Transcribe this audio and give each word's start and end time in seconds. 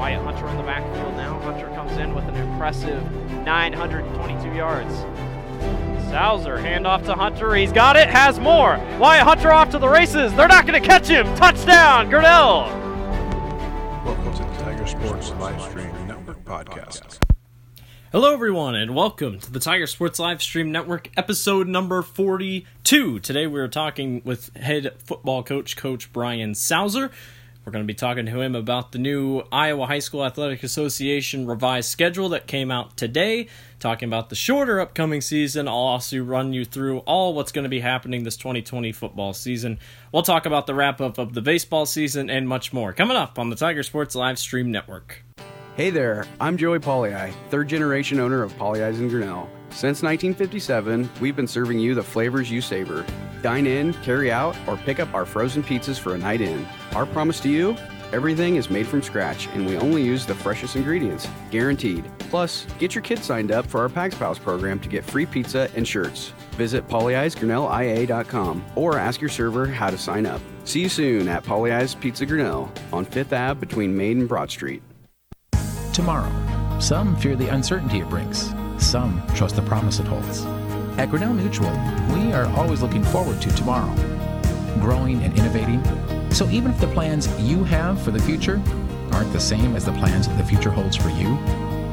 Wyatt 0.00 0.22
Hunter 0.22 0.48
in 0.48 0.56
the 0.56 0.62
backfield 0.62 1.14
now. 1.14 1.38
Hunter 1.40 1.66
comes 1.74 1.92
in 1.98 2.14
with 2.14 2.24
an 2.24 2.34
impressive 2.34 3.02
922 3.44 4.56
yards. 4.56 4.94
Salzer, 6.08 6.58
handoff 6.58 7.04
to 7.04 7.12
Hunter. 7.12 7.54
He's 7.54 7.70
got 7.70 7.96
it, 7.96 8.08
has 8.08 8.40
more. 8.40 8.78
Wyatt 8.98 9.24
Hunter 9.24 9.52
off 9.52 9.68
to 9.72 9.78
the 9.78 9.90
races. 9.90 10.32
They're 10.32 10.48
not 10.48 10.66
going 10.66 10.80
to 10.80 10.88
catch 10.88 11.06
him. 11.06 11.26
Touchdown, 11.34 12.08
Grinnell. 12.08 12.62
Welcome 14.02 14.32
to 14.36 14.42
the 14.42 14.64
Tiger 14.64 14.86
Sports 14.86 15.32
Live 15.32 15.60
Stream 15.60 16.08
Network 16.08 16.42
podcast. 16.46 17.22
Hello, 18.10 18.32
everyone, 18.32 18.74
and 18.74 18.94
welcome 18.94 19.38
to 19.38 19.52
the 19.52 19.60
Tiger 19.60 19.86
Sports 19.86 20.18
Live 20.18 20.40
Stream 20.40 20.72
Network, 20.72 21.10
episode 21.14 21.68
number 21.68 22.00
42. 22.00 23.18
Today, 23.18 23.46
we're 23.46 23.68
talking 23.68 24.22
with 24.24 24.56
head 24.56 24.94
football 24.96 25.42
coach, 25.42 25.76
Coach 25.76 26.10
Brian 26.10 26.52
Salzer. 26.52 27.10
We're 27.70 27.74
going 27.74 27.86
to 27.86 27.94
be 27.94 27.94
talking 27.94 28.26
to 28.26 28.40
him 28.40 28.56
about 28.56 28.90
the 28.90 28.98
new 28.98 29.44
Iowa 29.52 29.86
High 29.86 30.00
School 30.00 30.24
Athletic 30.24 30.64
Association 30.64 31.46
revised 31.46 31.88
schedule 31.88 32.30
that 32.30 32.48
came 32.48 32.68
out 32.68 32.96
today, 32.96 33.46
talking 33.78 34.08
about 34.08 34.28
the 34.28 34.34
shorter 34.34 34.80
upcoming 34.80 35.20
season. 35.20 35.68
I'll 35.68 35.74
also 35.74 36.18
run 36.18 36.52
you 36.52 36.64
through 36.64 36.98
all 37.06 37.32
what's 37.32 37.52
going 37.52 37.62
to 37.62 37.68
be 37.68 37.78
happening 37.78 38.24
this 38.24 38.36
2020 38.36 38.90
football 38.90 39.32
season. 39.32 39.78
We'll 40.10 40.24
talk 40.24 40.46
about 40.46 40.66
the 40.66 40.74
wrap 40.74 41.00
up 41.00 41.16
of 41.16 41.32
the 41.32 41.42
baseball 41.42 41.86
season 41.86 42.28
and 42.28 42.48
much 42.48 42.72
more 42.72 42.92
coming 42.92 43.16
up 43.16 43.38
on 43.38 43.50
the 43.50 43.56
Tiger 43.56 43.84
Sports 43.84 44.16
Live 44.16 44.40
Stream 44.40 44.72
Network. 44.72 45.22
Hey 45.76 45.90
there, 45.90 46.26
I'm 46.40 46.56
Joey 46.56 46.80
Pagliai, 46.80 47.32
third 47.50 47.68
generation 47.68 48.18
owner 48.18 48.42
of 48.42 48.52
Pagliai's 48.54 48.98
in 48.98 49.08
Grinnell. 49.08 49.48
Since 49.72 50.02
1957, 50.02 51.08
we've 51.20 51.36
been 51.36 51.46
serving 51.46 51.78
you 51.78 51.94
the 51.94 52.02
flavors 52.02 52.50
you 52.50 52.60
savor. 52.60 53.06
Dine 53.40 53.66
in, 53.66 53.94
carry 53.94 54.30
out, 54.30 54.56
or 54.66 54.76
pick 54.76 55.00
up 55.00 55.14
our 55.14 55.24
frozen 55.24 55.62
pizzas 55.62 55.98
for 55.98 56.14
a 56.14 56.18
night 56.18 56.40
in. 56.40 56.66
Our 56.94 57.06
promise 57.06 57.40
to 57.40 57.48
you? 57.48 57.76
Everything 58.12 58.56
is 58.56 58.68
made 58.68 58.86
from 58.86 59.00
scratch, 59.00 59.46
and 59.54 59.64
we 59.64 59.76
only 59.76 60.02
use 60.02 60.26
the 60.26 60.34
freshest 60.34 60.74
ingredients, 60.74 61.28
guaranteed. 61.50 62.10
Plus, 62.18 62.66
get 62.78 62.94
your 62.94 63.02
kids 63.02 63.24
signed 63.24 63.52
up 63.52 63.64
for 63.64 63.80
our 63.80 63.88
Pags 63.88 64.18
Pals 64.18 64.38
program 64.38 64.80
to 64.80 64.88
get 64.88 65.04
free 65.04 65.24
pizza 65.24 65.70
and 65.76 65.86
shirts. 65.86 66.32
Visit 66.52 66.86
pollyi'sgrinnellia.com 66.88 68.64
or 68.74 68.98
ask 68.98 69.20
your 69.20 69.30
server 69.30 69.66
how 69.66 69.88
to 69.88 69.96
sign 69.96 70.26
up. 70.26 70.42
See 70.64 70.80
you 70.80 70.88
soon 70.88 71.28
at 71.28 71.44
Pagliai's 71.44 71.94
Pizza 71.94 72.26
Grinnell 72.26 72.70
on 72.92 73.06
5th 73.06 73.32
Ave 73.32 73.60
between 73.60 73.96
Main 73.96 74.20
and 74.20 74.28
Broad 74.28 74.50
Street. 74.50 74.82
Tomorrow. 75.92 76.30
Some 76.80 77.16
fear 77.16 77.36
the 77.36 77.48
uncertainty 77.48 78.00
it 78.00 78.08
brings. 78.08 78.52
Some 78.80 79.22
trust 79.34 79.56
the 79.56 79.62
promise 79.62 80.00
it 80.00 80.06
holds. 80.06 80.44
At 80.98 81.10
Grinnell 81.10 81.34
Mutual, 81.34 81.70
we 82.12 82.32
are 82.32 82.46
always 82.56 82.82
looking 82.82 83.04
forward 83.04 83.40
to 83.42 83.54
tomorrow, 83.54 83.94
growing 84.80 85.22
and 85.22 85.38
innovating. 85.38 85.82
So 86.32 86.48
even 86.48 86.72
if 86.72 86.80
the 86.80 86.88
plans 86.88 87.28
you 87.40 87.62
have 87.64 88.00
for 88.02 88.10
the 88.10 88.18
future 88.18 88.60
aren't 89.12 89.32
the 89.32 89.40
same 89.40 89.76
as 89.76 89.84
the 89.84 89.92
plans 89.92 90.28
the 90.28 90.44
future 90.44 90.70
holds 90.70 90.96
for 90.96 91.10
you, 91.10 91.38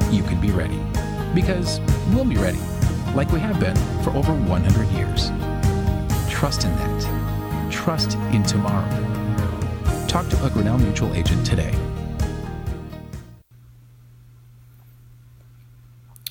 you 0.09 0.23
can 0.23 0.39
be 0.39 0.51
ready. 0.51 0.81
Because 1.35 1.79
we'll 2.13 2.25
be 2.25 2.37
ready, 2.37 2.61
like 3.13 3.31
we 3.31 3.39
have 3.39 3.59
been 3.59 3.75
for 4.03 4.11
over 4.11 4.33
100 4.33 4.87
years. 4.89 5.29
Trust 6.31 6.63
in 6.63 6.75
that. 6.77 7.71
Trust 7.71 8.15
in 8.31 8.43
tomorrow. 8.43 8.87
Talk 10.07 10.29
to 10.29 10.45
a 10.45 10.49
Grinnell 10.49 10.77
Mutual 10.77 11.13
agent 11.13 11.45
today. 11.45 11.73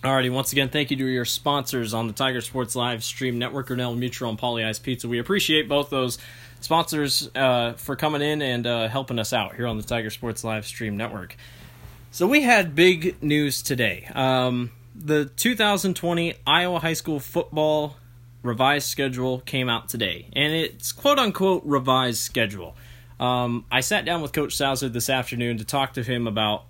Alrighty, 0.07 0.31
once 0.31 0.53
again, 0.53 0.69
thank 0.69 0.93
you 0.93 0.97
to 0.99 1.05
your 1.05 1.25
sponsors 1.25 1.93
on 1.93 2.07
the 2.07 2.13
Tiger 2.13 2.41
Sports 2.41 2.77
Live 2.77 3.03
Stream 3.03 3.41
Network, 3.41 3.67
Grinnell 3.67 3.97
Mutual 3.97 4.31
and 4.31 4.39
Pagliai's 4.39 4.79
Pizza. 4.79 5.09
We 5.09 5.19
appreciate 5.19 5.69
both 5.69 5.91
those 5.91 6.19
sponsors 6.61 7.29
uh, 7.35 7.73
for 7.73 7.97
coming 7.97 8.23
in 8.23 8.41
and 8.41 8.69
uh, 8.69 8.87
helping 8.87 9.19
us 9.19 9.33
out 9.33 9.57
here 9.57 9.67
on 9.67 9.79
the 9.79 9.83
Tiger 9.83 10.11
Sports 10.11 10.45
Live 10.45 10.65
Stream 10.65 10.97
Network. 10.97 11.37
So 12.13 12.29
we 12.29 12.43
had 12.43 12.77
big 12.77 13.21
news 13.21 13.63
today. 13.63 14.09
Um, 14.15 14.71
the 14.95 15.25
2020 15.25 16.35
Iowa 16.47 16.79
High 16.79 16.93
School 16.93 17.19
football 17.19 17.97
revised 18.45 18.87
schedule 18.87 19.41
came 19.41 19.69
out 19.69 19.89
today, 19.89 20.29
and 20.35 20.53
it's 20.53 20.93
quote 20.93 21.19
unquote 21.19 21.65
revised 21.65 22.21
schedule. 22.21 22.77
Um, 23.19 23.65
I 23.73 23.81
sat 23.81 24.05
down 24.05 24.23
with 24.23 24.33
Coach 24.33 24.57
Salzer 24.57 24.93
this 24.93 25.11
afternoon 25.11 25.59
to 25.59 25.65
talk 25.65 25.95
to 25.95 26.05
him 26.05 26.29
about 26.29 26.63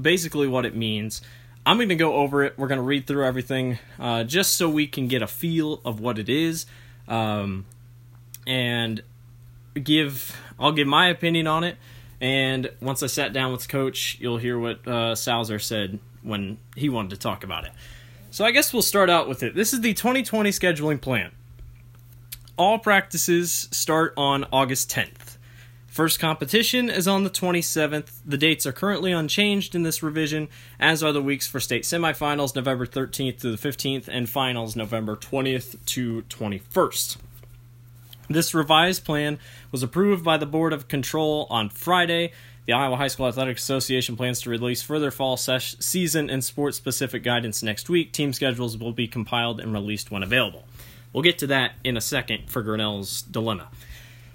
basically 0.00 0.48
what 0.48 0.64
it 0.64 0.74
means. 0.74 1.20
I'm 1.68 1.76
going 1.76 1.90
to 1.90 1.96
go 1.96 2.14
over 2.14 2.44
it. 2.44 2.54
We're 2.56 2.66
going 2.66 2.78
to 2.78 2.82
read 2.82 3.06
through 3.06 3.26
everything 3.26 3.78
uh, 4.00 4.24
just 4.24 4.54
so 4.56 4.70
we 4.70 4.86
can 4.86 5.06
get 5.06 5.20
a 5.20 5.26
feel 5.26 5.82
of 5.84 6.00
what 6.00 6.18
it 6.18 6.30
is, 6.30 6.64
um, 7.06 7.66
and 8.46 9.02
give. 9.74 10.34
I'll 10.58 10.72
give 10.72 10.88
my 10.88 11.08
opinion 11.08 11.46
on 11.46 11.64
it. 11.64 11.76
And 12.22 12.70
once 12.80 13.02
I 13.02 13.06
sat 13.06 13.34
down 13.34 13.52
with 13.52 13.68
Coach, 13.68 14.16
you'll 14.18 14.38
hear 14.38 14.58
what 14.58 14.78
uh, 14.86 15.12
Salzer 15.12 15.60
said 15.60 15.98
when 16.22 16.56
he 16.74 16.88
wanted 16.88 17.10
to 17.10 17.16
talk 17.18 17.44
about 17.44 17.66
it. 17.66 17.72
So 18.30 18.46
I 18.46 18.50
guess 18.50 18.72
we'll 18.72 18.80
start 18.80 19.10
out 19.10 19.28
with 19.28 19.42
it. 19.42 19.54
This 19.54 19.74
is 19.74 19.82
the 19.82 19.92
2020 19.92 20.48
scheduling 20.48 20.98
plan. 20.98 21.32
All 22.56 22.78
practices 22.78 23.68
start 23.70 24.14
on 24.16 24.46
August 24.50 24.90
10th. 24.90 25.17
First 25.98 26.20
competition 26.20 26.88
is 26.88 27.08
on 27.08 27.24
the 27.24 27.28
27th. 27.28 28.20
The 28.24 28.38
dates 28.38 28.66
are 28.66 28.72
currently 28.72 29.10
unchanged 29.10 29.74
in 29.74 29.82
this 29.82 30.00
revision, 30.00 30.46
as 30.78 31.02
are 31.02 31.10
the 31.10 31.20
weeks 31.20 31.48
for 31.48 31.58
state 31.58 31.82
semifinals 31.82 32.54
November 32.54 32.86
13th 32.86 33.40
to 33.40 33.50
the 33.50 33.56
15th 33.56 34.06
and 34.06 34.28
finals 34.28 34.76
November 34.76 35.16
20th 35.16 35.84
to 35.86 36.22
21st. 36.28 37.16
This 38.28 38.54
revised 38.54 39.04
plan 39.04 39.40
was 39.72 39.82
approved 39.82 40.22
by 40.24 40.36
the 40.36 40.46
Board 40.46 40.72
of 40.72 40.86
Control 40.86 41.48
on 41.50 41.68
Friday. 41.68 42.30
The 42.66 42.74
Iowa 42.74 42.94
High 42.94 43.08
School 43.08 43.26
Athletic 43.26 43.56
Association 43.56 44.16
plans 44.16 44.40
to 44.42 44.50
release 44.50 44.82
further 44.82 45.10
fall 45.10 45.36
season 45.36 46.30
and 46.30 46.44
sports 46.44 46.76
specific 46.76 47.24
guidance 47.24 47.60
next 47.60 47.90
week. 47.90 48.12
Team 48.12 48.32
schedules 48.32 48.78
will 48.78 48.92
be 48.92 49.08
compiled 49.08 49.58
and 49.58 49.72
released 49.72 50.12
when 50.12 50.22
available. 50.22 50.64
We'll 51.12 51.24
get 51.24 51.38
to 51.38 51.48
that 51.48 51.72
in 51.82 51.96
a 51.96 52.00
second 52.00 52.50
for 52.50 52.62
Grinnell's 52.62 53.22
dilemma. 53.22 53.66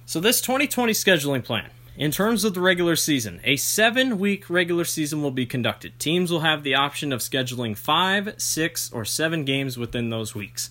So, 0.05 0.19
this 0.19 0.41
2020 0.41 0.91
scheduling 0.93 1.43
plan, 1.43 1.69
in 1.95 2.11
terms 2.11 2.43
of 2.43 2.53
the 2.53 2.59
regular 2.59 2.95
season, 2.95 3.39
a 3.43 3.55
seven 3.55 4.19
week 4.19 4.49
regular 4.49 4.83
season 4.83 5.21
will 5.21 5.31
be 5.31 5.45
conducted. 5.45 5.97
Teams 5.97 6.31
will 6.31 6.41
have 6.41 6.63
the 6.63 6.75
option 6.75 7.13
of 7.13 7.21
scheduling 7.21 7.77
five, 7.77 8.35
six, 8.37 8.91
or 8.91 9.05
seven 9.05 9.45
games 9.45 9.77
within 9.77 10.09
those 10.09 10.35
weeks. 10.35 10.69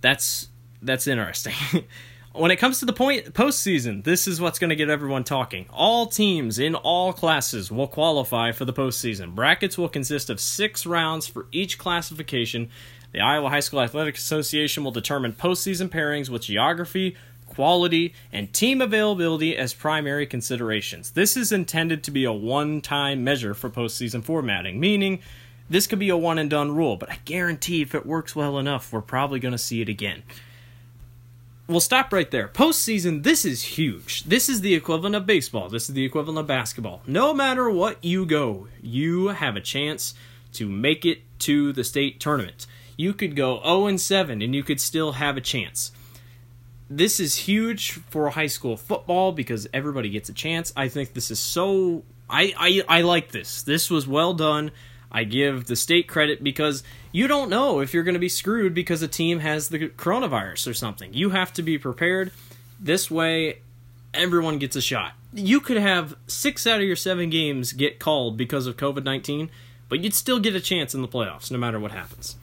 That's 0.00 0.48
that's 0.82 1.06
interesting. 1.06 1.54
when 2.32 2.50
it 2.50 2.56
comes 2.56 2.80
to 2.80 2.84
the 2.84 2.92
point 2.92 3.32
postseason, 3.34 4.02
this 4.02 4.26
is 4.26 4.40
what's 4.40 4.58
going 4.58 4.70
to 4.70 4.76
get 4.76 4.90
everyone 4.90 5.22
talking. 5.22 5.66
All 5.70 6.06
teams 6.06 6.58
in 6.58 6.74
all 6.74 7.12
classes 7.12 7.70
will 7.70 7.86
qualify 7.86 8.52
for 8.52 8.64
the 8.64 8.72
postseason. 8.72 9.34
Brackets 9.34 9.78
will 9.78 9.88
consist 9.88 10.30
of 10.30 10.40
six 10.40 10.84
rounds 10.84 11.26
for 11.26 11.46
each 11.52 11.78
classification. 11.78 12.70
The 13.12 13.20
Iowa 13.20 13.50
High 13.50 13.60
School 13.60 13.82
Athletic 13.82 14.16
Association 14.16 14.82
will 14.82 14.90
determine 14.90 15.34
postseason 15.34 15.90
pairings 15.90 16.30
with 16.30 16.42
geography, 16.42 17.16
quality, 17.54 18.14
and 18.32 18.52
team 18.52 18.80
availability 18.80 19.56
as 19.56 19.74
primary 19.74 20.26
considerations. 20.26 21.12
This 21.12 21.36
is 21.36 21.52
intended 21.52 22.02
to 22.04 22.10
be 22.10 22.24
a 22.24 22.32
one 22.32 22.80
time 22.80 23.22
measure 23.22 23.54
for 23.54 23.68
postseason 23.68 24.24
formatting, 24.24 24.80
meaning 24.80 25.20
this 25.68 25.86
could 25.86 25.98
be 25.98 26.08
a 26.08 26.16
one 26.16 26.38
and 26.38 26.50
done 26.50 26.74
rule, 26.74 26.96
but 26.96 27.10
I 27.10 27.18
guarantee 27.24 27.82
if 27.82 27.94
it 27.94 28.06
works 28.06 28.34
well 28.34 28.58
enough, 28.58 28.92
we're 28.92 29.00
probably 29.00 29.40
going 29.40 29.52
to 29.52 29.58
see 29.58 29.80
it 29.80 29.88
again. 29.88 30.22
We'll 31.68 31.80
stop 31.80 32.12
right 32.12 32.30
there. 32.30 32.48
Postseason, 32.48 33.22
this 33.22 33.44
is 33.44 33.62
huge. 33.62 34.24
This 34.24 34.48
is 34.48 34.60
the 34.60 34.74
equivalent 34.74 35.14
of 35.14 35.26
baseball. 35.26 35.68
This 35.68 35.88
is 35.88 35.94
the 35.94 36.04
equivalent 36.04 36.38
of 36.38 36.46
basketball. 36.46 37.02
No 37.06 37.32
matter 37.32 37.70
what 37.70 38.04
you 38.04 38.26
go, 38.26 38.66
you 38.82 39.28
have 39.28 39.56
a 39.56 39.60
chance 39.60 40.14
to 40.54 40.68
make 40.68 41.06
it 41.06 41.20
to 41.40 41.72
the 41.72 41.84
state 41.84 42.20
tournament. 42.20 42.66
You 42.96 43.14
could 43.14 43.36
go 43.36 43.60
0 43.62 43.86
and 43.86 44.00
7 44.00 44.42
and 44.42 44.54
you 44.54 44.62
could 44.62 44.80
still 44.80 45.12
have 45.12 45.36
a 45.36 45.40
chance 45.40 45.92
this 46.96 47.20
is 47.20 47.34
huge 47.36 47.92
for 47.92 48.30
high 48.30 48.46
school 48.46 48.76
football 48.76 49.32
because 49.32 49.66
everybody 49.72 50.10
gets 50.10 50.28
a 50.28 50.32
chance. 50.32 50.72
I 50.76 50.88
think 50.88 51.14
this 51.14 51.30
is 51.30 51.38
so 51.38 52.02
I, 52.28 52.52
I 52.58 52.98
I 52.98 53.00
like 53.02 53.32
this. 53.32 53.62
This 53.62 53.90
was 53.90 54.06
well 54.06 54.34
done. 54.34 54.70
I 55.10 55.24
give 55.24 55.66
the 55.66 55.76
state 55.76 56.08
credit 56.08 56.42
because 56.42 56.82
you 57.10 57.28
don't 57.28 57.50
know 57.50 57.80
if 57.80 57.92
you're 57.92 58.02
going 58.02 58.14
to 58.14 58.20
be 58.20 58.30
screwed 58.30 58.74
because 58.74 59.02
a 59.02 59.08
team 59.08 59.40
has 59.40 59.68
the 59.68 59.88
coronavirus 59.88 60.68
or 60.68 60.74
something. 60.74 61.12
You 61.12 61.30
have 61.30 61.52
to 61.54 61.62
be 61.62 61.78
prepared. 61.78 62.32
This 62.80 63.10
way 63.10 63.58
everyone 64.14 64.58
gets 64.58 64.76
a 64.76 64.80
shot. 64.80 65.12
You 65.32 65.60
could 65.60 65.78
have 65.78 66.16
6 66.26 66.66
out 66.66 66.80
of 66.80 66.86
your 66.86 66.96
7 66.96 67.30
games 67.30 67.72
get 67.72 67.98
called 67.98 68.36
because 68.36 68.66
of 68.66 68.76
COVID-19, 68.76 69.48
but 69.88 70.00
you'd 70.00 70.14
still 70.14 70.38
get 70.40 70.54
a 70.54 70.60
chance 70.60 70.94
in 70.94 71.00
the 71.00 71.08
playoffs 71.08 71.50
no 71.50 71.58
matter 71.58 71.80
what 71.80 71.92
happens. 71.92 72.36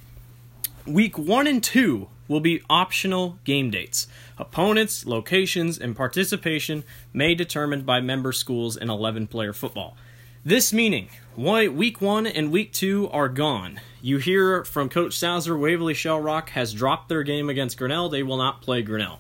Week 0.88 1.18
1 1.18 1.46
and 1.46 1.64
2 1.64 2.08
will 2.28 2.40
be 2.40 2.62
optional 2.70 3.40
game 3.44 3.70
dates. 3.70 4.08
Opponents, 4.40 5.06
locations, 5.06 5.78
and 5.78 5.96
participation 5.96 6.86
may 7.12 7.36
determined 7.36 7.86
by 7.86 8.00
member 8.00 8.32
schools 8.32 8.78
in 8.78 8.90
11 8.90 9.28
player 9.28 9.52
football. 9.52 9.98
This 10.46 10.72
meaning, 10.72 11.10
week 11.36 12.00
one 12.00 12.26
and 12.26 12.50
week 12.50 12.72
two 12.72 13.10
are 13.10 13.28
gone. 13.28 13.82
You 14.02 14.18
hear 14.18 14.64
from 14.64 14.88
Coach 14.88 15.12
Salzer, 15.12 15.60
Waverly 15.60 15.94
Shell 15.94 16.22
Rock 16.22 16.52
has 16.52 16.74
dropped 16.74 17.10
their 17.10 17.24
game 17.24 17.50
against 17.50 17.78
Grinnell. 17.78 18.08
They 18.08 18.24
will 18.24 18.38
not 18.38 18.62
play 18.62 18.82
Grinnell. 18.82 19.20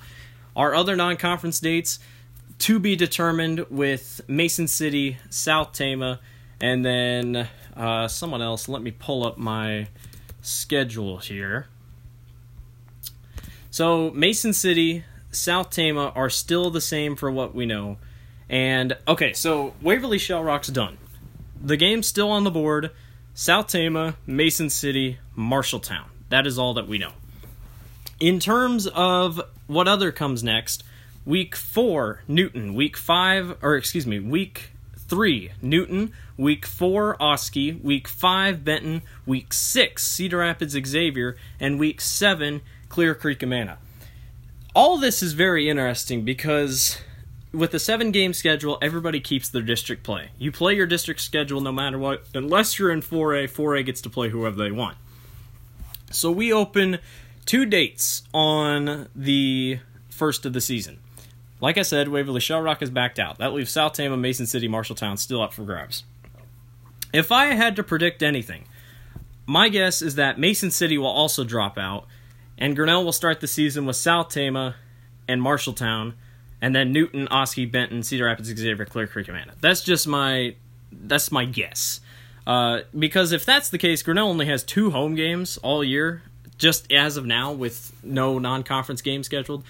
Our 0.56 0.74
other 0.74 0.96
non 0.96 1.18
conference 1.18 1.60
dates 1.60 2.00
to 2.60 2.80
be 2.80 2.96
determined 2.96 3.66
with 3.70 4.22
Mason 4.28 4.68
City, 4.68 5.18
South 5.30 5.74
Tama, 5.74 6.22
And 6.62 6.86
then 6.86 7.50
uh, 7.76 8.08
someone 8.08 8.42
else, 8.42 8.70
let 8.70 8.82
me 8.82 8.92
pull 8.92 9.26
up 9.26 9.38
my 9.38 9.88
schedule 10.42 11.18
here. 11.18 11.68
So 13.72 14.10
Mason 14.12 14.54
City, 14.54 15.04
South 15.32 15.70
Tama 15.70 16.12
are 16.16 16.30
still 16.30 16.70
the 16.70 16.82
same 16.82 17.16
for 17.16 17.32
what 17.32 17.54
we 17.54 17.66
know. 17.66 17.98
And 18.50 18.98
okay, 19.08 19.34
so 19.34 19.74
Waverly 19.82 20.18
Shell 20.18 20.44
Rock's 20.44 20.70
done. 20.70 20.98
The 21.62 21.78
game's 21.78 22.08
still 22.08 22.32
on 22.32 22.44
the 22.44 22.52
board. 22.52 22.92
South 23.34 23.68
Tama, 23.68 24.16
Mason 24.26 24.70
City, 24.70 25.20
Marshalltown. 25.38 26.06
That 26.30 26.48
is 26.48 26.58
all 26.58 26.74
that 26.74 26.88
we 26.88 26.98
know. 26.98 27.12
In 28.20 28.40
terms 28.40 28.88
of 28.88 29.42
what 29.68 29.88
other 29.88 30.12
comes 30.12 30.44
next, 30.44 30.84
week 31.26 31.56
four, 31.56 32.22
Newton. 32.28 32.74
Week 32.74 32.98
five, 32.98 33.56
or 33.62 33.76
excuse 33.76 34.08
me, 34.08 34.20
week 34.20 34.72
three, 34.98 35.52
Newton. 35.62 36.12
Week 36.38 36.66
four, 36.66 37.22
Oski. 37.22 37.74
Week 37.74 38.08
five, 38.08 38.64
Benton. 38.64 39.04
Week 39.26 39.54
six, 39.54 40.06
Cedar 40.06 40.38
Rapids 40.38 40.76
Xavier. 40.86 41.38
And 41.60 41.80
week 41.80 42.02
seven, 42.02 42.62
Clear 42.90 43.14
Creek 43.14 43.44
Amana. 43.44 43.78
All 44.76 44.98
this 44.98 45.24
is 45.24 45.34
very 45.34 45.70
interesting 45.70 46.24
because 46.24 47.00
with 47.52 47.72
the 47.72 47.80
seven 47.80 48.12
game 48.12 48.34
schedule, 48.34 48.78
everybody 48.82 49.20
keeps 49.20 49.50
their 49.50 49.62
district 49.62 50.04
play. 50.04 50.30
You 50.38 50.52
play 50.52 50.76
your 50.76 50.86
district 50.86 51.22
schedule 51.22 51.60
no 51.62 51.72
matter 51.72 51.98
what, 51.98 52.24
unless 52.34 52.78
you're 52.78 52.92
in 52.92 53.02
4A. 53.02 53.46
4A 53.46 53.86
gets 53.86 54.02
to 54.02 54.10
play 54.10 54.30
whoever 54.30 54.56
they 54.56 54.72
want. 54.72 54.98
So 56.12 56.32
we 56.32 56.54
open 56.54 57.00
two 57.46 57.66
dates 57.66 58.24
on 58.34 59.08
the 59.16 59.80
first 60.10 60.46
of 60.46 60.54
the 60.54 60.62
season. 60.62 61.00
Like 61.62 61.78
I 61.78 61.82
said, 61.82 62.08
Waverly 62.08 62.40
Shell 62.40 62.62
Rock 62.62 62.82
is 62.82 62.90
backed 62.90 63.20
out. 63.20 63.40
That 63.40 63.54
leaves 63.54 63.72
South 63.72 63.94
Tama, 63.94 64.18
Mason 64.18 64.46
City, 64.46 64.68
Marshalltown 64.68 65.18
still 65.18 65.42
up 65.42 65.54
for 65.54 65.64
grabs. 65.64 66.04
If 67.12 67.32
I 67.32 67.48
had 67.48 67.76
to 67.76 67.84
predict 67.84 68.22
anything, 68.22 68.66
my 69.46 69.70
guess 69.70 70.02
is 70.02 70.16
that 70.16 70.40
Mason 70.40 70.72
City 70.72 70.98
will 70.98 71.08
also 71.08 71.44
drop 71.44 71.78
out, 71.78 72.06
and 72.60 72.76
Grinnell 72.76 73.04
will 73.04 73.14
start 73.14 73.40
the 73.40 73.48
season 73.48 73.86
with 73.86 73.96
South 73.96 74.30
Tama 74.30 74.76
and 75.28 75.42
Marshalltown, 75.42 76.14
and 76.62 76.76
then 76.76 76.92
Newton, 76.92 77.28
Oski, 77.30 77.66
Benton, 77.66 78.04
Cedar 78.04 78.26
Rapids, 78.26 78.50
Xavier, 78.50 78.86
Clear 78.86 79.08
Creek, 79.08 79.30
Amana. 79.30 79.54
That's 79.62 79.82
just 79.82 80.08
my 80.08 80.56
that's 80.92 81.32
my 81.32 81.46
guess. 81.46 82.02
Uh, 82.46 82.82
because 82.98 83.32
if 83.32 83.46
that's 83.46 83.70
the 83.70 83.78
case, 83.78 84.04
Grinnell 84.04 84.30
only 84.30 84.48
has 84.48 84.64
two 84.64 84.92
home 84.92 85.16
games 85.16 85.58
all 85.58 85.84
year, 85.84 86.24
just 86.58 86.92
as 86.92 87.16
of 87.16 87.26
now, 87.26 87.52
with 87.52 87.94
no 88.04 88.40
non-conference 88.40 89.02
game 89.02 89.24
scheduled. 89.24 89.64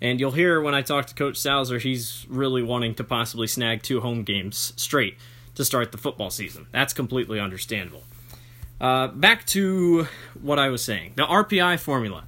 And 0.00 0.18
you'll 0.18 0.32
hear 0.32 0.60
when 0.60 0.74
I 0.74 0.82
talk 0.82 1.06
to 1.06 1.14
Coach 1.14 1.36
Salzer, 1.36 1.80
he's 1.80 2.26
really 2.28 2.62
wanting 2.62 2.94
to 2.96 3.04
possibly 3.04 3.46
snag 3.46 3.82
two 3.82 4.00
home 4.00 4.24
games 4.24 4.72
straight 4.76 5.16
to 5.54 5.64
start 5.64 5.92
the 5.92 5.98
football 5.98 6.30
season. 6.30 6.66
That's 6.72 6.92
completely 6.92 7.38
understandable. 7.38 8.02
Uh, 8.80 9.08
back 9.08 9.46
to 9.46 10.08
what 10.40 10.58
I 10.58 10.70
was 10.70 10.82
saying 10.82 11.12
the 11.14 11.24
RPI 11.24 11.78
formula. 11.78 12.24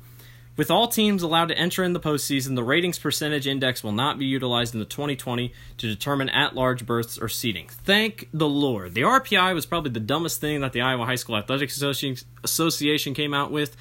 With 0.57 0.71
all 0.71 0.87
teams 0.87 1.25
allowed 1.25 1.49
to 1.49 1.59
enter 1.59 1.83
in 1.83 1.95
the 1.95 2.01
postseason, 2.01 2.55
the 2.55 2.63
ratings 2.63 2.99
percentage 2.99 3.49
index 3.49 3.83
will 3.83 3.93
not 3.93 4.21
be 4.21 4.25
utilized 4.25 4.73
in 4.73 4.79
the 4.79 4.87
2020 4.87 5.53
to 5.79 5.87
determine 5.89 6.29
at 6.29 6.55
large 6.55 6.87
berths 6.87 7.19
or 7.19 7.29
seating. 7.29 7.67
Thank 7.69 8.29
the 8.33 8.49
Lord. 8.49 8.95
The 8.95 9.01
RPI 9.01 9.53
was 9.53 9.67
probably 9.67 9.91
the 9.91 9.99
dumbest 9.99 10.41
thing 10.41 10.61
that 10.61 10.73
the 10.73 10.83
Iowa 10.83 11.07
High 11.07 11.17
School 11.17 11.37
Athletics 11.37 11.83
Association 11.83 13.15
came 13.15 13.35
out 13.35 13.51
with. 13.51 13.77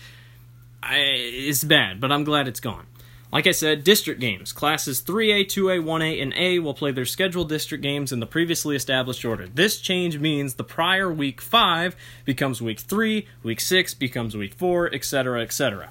I, 0.81 0.97
it's 0.97 1.63
bad, 1.63 2.01
but 2.01 2.11
I'm 2.11 2.23
glad 2.23 2.47
it's 2.47 2.59
gone. 2.59 2.87
Like 3.31 3.45
I 3.45 3.51
said, 3.51 3.83
district 3.83 4.19
games. 4.19 4.51
Classes 4.51 5.01
3A, 5.01 5.45
2A, 5.45 5.83
1A, 5.83 6.21
and 6.21 6.33
A 6.35 6.59
will 6.59 6.73
play 6.73 6.91
their 6.91 7.05
scheduled 7.05 7.49
district 7.49 7.83
games 7.83 8.11
in 8.11 8.19
the 8.19 8.27
previously 8.27 8.75
established 8.75 9.23
order. 9.25 9.47
This 9.47 9.79
change 9.79 10.17
means 10.17 10.55
the 10.55 10.63
prior 10.63 11.11
week 11.11 11.39
5 11.39 11.95
becomes 12.25 12.61
week 12.61 12.79
3, 12.79 13.27
week 13.43 13.59
6 13.59 13.93
becomes 13.93 14.35
week 14.35 14.55
4, 14.55 14.93
etc., 14.93 15.41
etc. 15.41 15.89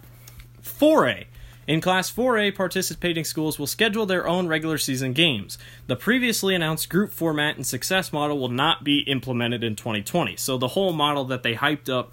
4A. 0.62 1.26
In 1.67 1.81
Class 1.81 2.11
4A, 2.11 2.55
participating 2.56 3.25
schools 3.25 3.59
will 3.59 3.69
schedule 3.69 4.05
their 4.05 4.26
own 4.26 4.49
regular 4.49 4.79
season 4.79 5.12
games. 5.12 5.59
The 5.87 5.94
previously 5.94 6.55
announced 6.55 6.91
group 6.91 7.12
format 7.12 7.56
and 7.56 7.64
success 7.64 8.12
model 8.12 8.38
will 8.38 8.49
not 8.49 8.82
be 8.82 9.00
implemented 9.00 9.62
in 9.62 9.76
2020. 9.76 10.37
So 10.37 10.59
the 10.59 10.69
whole 10.69 10.93
model 10.93 11.25
that 11.26 11.44
they 11.44 11.55
hyped 11.55 11.88
up 11.88 12.12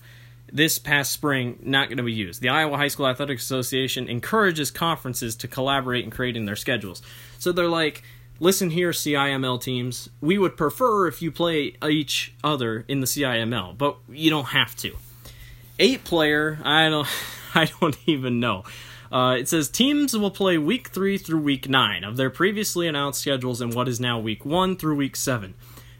this 0.51 0.77
past 0.79 1.11
spring 1.11 1.57
not 1.63 1.89
going 1.89 1.97
to 1.97 2.03
be 2.03 2.13
used. 2.13 2.41
The 2.41 2.49
Iowa 2.49 2.77
High 2.77 2.87
School 2.87 3.07
Athletic 3.07 3.39
Association 3.39 4.07
encourages 4.07 4.71
conferences 4.71 5.35
to 5.37 5.47
collaborate 5.47 6.03
in 6.03 6.11
creating 6.11 6.45
their 6.45 6.55
schedules. 6.55 7.01
So 7.39 7.51
they're 7.51 7.67
like, 7.67 8.03
listen 8.39 8.69
here, 8.69 8.91
CIML 8.91 9.61
teams, 9.61 10.09
we 10.21 10.37
would 10.37 10.57
prefer 10.57 11.07
if 11.07 11.21
you 11.21 11.31
play 11.31 11.75
each 11.87 12.33
other 12.43 12.85
in 12.87 12.99
the 12.99 13.07
CIML, 13.07 13.77
but 13.77 13.97
you 14.07 14.29
don't 14.29 14.45
have 14.45 14.75
to. 14.77 14.95
Eight 15.77 16.03
player, 16.03 16.59
I 16.63 16.89
don't, 16.89 17.07
I 17.55 17.69
don't 17.79 17.97
even 18.05 18.39
know. 18.39 18.63
Uh, 19.11 19.37
it 19.39 19.49
says 19.49 19.69
teams 19.69 20.15
will 20.15 20.31
play 20.31 20.57
week 20.57 20.89
three 20.89 21.17
through 21.17 21.41
week 21.41 21.67
nine 21.67 22.03
of 22.03 22.15
their 22.15 22.29
previously 22.29 22.87
announced 22.87 23.21
schedules 23.21 23.59
in 23.61 23.71
what 23.71 23.87
is 23.87 23.99
now 23.99 24.19
week 24.19 24.45
one 24.45 24.75
through 24.75 24.95
week 24.95 25.15
seven. 25.15 25.55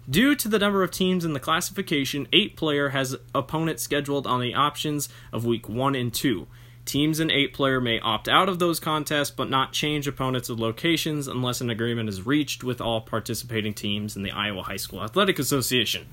Due 0.10 0.36
to 0.36 0.48
the 0.48 0.60
number 0.60 0.84
of 0.84 0.92
teams 0.92 1.25
in 1.25 1.34
the 1.34 1.40
classification, 1.40 2.28
eight 2.34 2.56
player 2.56 2.90
has 2.90 3.16
opponents 3.34 3.84
scheduled 3.84 4.25
on 4.25 4.42
the 4.42 4.56
options 4.56 5.10
of 5.31 5.46
week 5.46 5.68
one 5.69 5.96
and 5.96 6.13
two. 6.13 6.48
Teams 6.86 7.19
in 7.19 7.30
eight 7.30 7.54
player 7.54 7.80
may 7.80 8.00
opt 8.00 8.28
out 8.28 8.50
of 8.50 8.57
those 8.57 8.80
contests 8.80 9.30
but 9.30 9.50
not 9.50 9.74
change 9.74 10.07
opponents 10.07 10.50
of 10.50 10.60
locations 10.60 11.28
unless 11.28 11.62
an 11.62 11.69
agreement 11.69 12.10
is 12.10 12.25
reached 12.25 12.63
with 12.63 12.81
all 12.81 13.01
participating 13.01 13.74
teams 13.74 14.16
in 14.16 14.24
the 14.24 14.31
Iowa 14.31 14.63
High 14.63 14.78
School 14.78 15.04
Athletic 15.04 15.38
Association. 15.38 16.07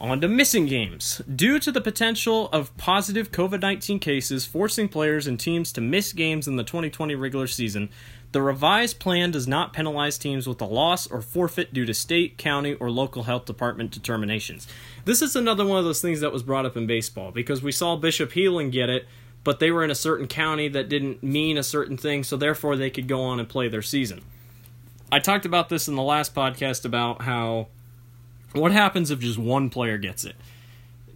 On 0.00 0.20
to 0.20 0.28
missing 0.28 0.66
games. 0.66 1.20
Due 1.34 1.58
to 1.58 1.72
the 1.72 1.80
potential 1.80 2.48
of 2.52 2.76
positive 2.76 3.32
COVID 3.32 3.60
19 3.60 3.98
cases 3.98 4.46
forcing 4.46 4.88
players 4.88 5.26
and 5.26 5.40
teams 5.40 5.72
to 5.72 5.80
miss 5.80 6.12
games 6.12 6.46
in 6.46 6.54
the 6.54 6.62
2020 6.62 7.16
regular 7.16 7.48
season, 7.48 7.88
the 8.30 8.40
revised 8.40 9.00
plan 9.00 9.32
does 9.32 9.48
not 9.48 9.72
penalize 9.72 10.16
teams 10.16 10.46
with 10.46 10.60
a 10.60 10.66
loss 10.66 11.08
or 11.08 11.20
forfeit 11.20 11.74
due 11.74 11.84
to 11.84 11.94
state, 11.94 12.38
county, 12.38 12.74
or 12.74 12.92
local 12.92 13.24
health 13.24 13.46
department 13.46 13.90
determinations. 13.90 14.68
This 15.04 15.20
is 15.20 15.34
another 15.34 15.66
one 15.66 15.78
of 15.78 15.84
those 15.84 16.00
things 16.00 16.20
that 16.20 16.32
was 16.32 16.44
brought 16.44 16.66
up 16.66 16.76
in 16.76 16.86
baseball 16.86 17.32
because 17.32 17.60
we 17.60 17.72
saw 17.72 17.96
Bishop 17.96 18.30
Heelan 18.30 18.70
get 18.70 18.88
it, 18.88 19.06
but 19.42 19.58
they 19.58 19.72
were 19.72 19.82
in 19.82 19.90
a 19.90 19.96
certain 19.96 20.28
county 20.28 20.68
that 20.68 20.88
didn't 20.88 21.24
mean 21.24 21.58
a 21.58 21.64
certain 21.64 21.96
thing, 21.96 22.22
so 22.22 22.36
therefore 22.36 22.76
they 22.76 22.90
could 22.90 23.08
go 23.08 23.22
on 23.22 23.40
and 23.40 23.48
play 23.48 23.66
their 23.66 23.82
season. 23.82 24.22
I 25.10 25.18
talked 25.18 25.46
about 25.46 25.70
this 25.70 25.88
in 25.88 25.96
the 25.96 26.02
last 26.02 26.34
podcast 26.34 26.84
about 26.84 27.22
how 27.22 27.68
what 28.52 28.72
happens 28.72 29.10
if 29.10 29.20
just 29.20 29.38
one 29.38 29.70
player 29.70 29.98
gets 29.98 30.24
it? 30.24 30.36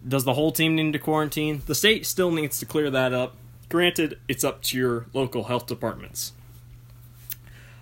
Does 0.07 0.25
the 0.25 0.33
whole 0.33 0.51
team 0.51 0.75
need 0.75 0.93
to 0.93 0.99
quarantine? 0.99 1.61
The 1.65 1.75
state 1.75 2.05
still 2.05 2.31
needs 2.31 2.59
to 2.59 2.65
clear 2.65 2.89
that 2.89 3.13
up. 3.13 3.35
Granted, 3.69 4.19
it's 4.27 4.43
up 4.43 4.61
to 4.63 4.77
your 4.77 5.05
local 5.13 5.45
health 5.45 5.65
departments. 5.65 6.33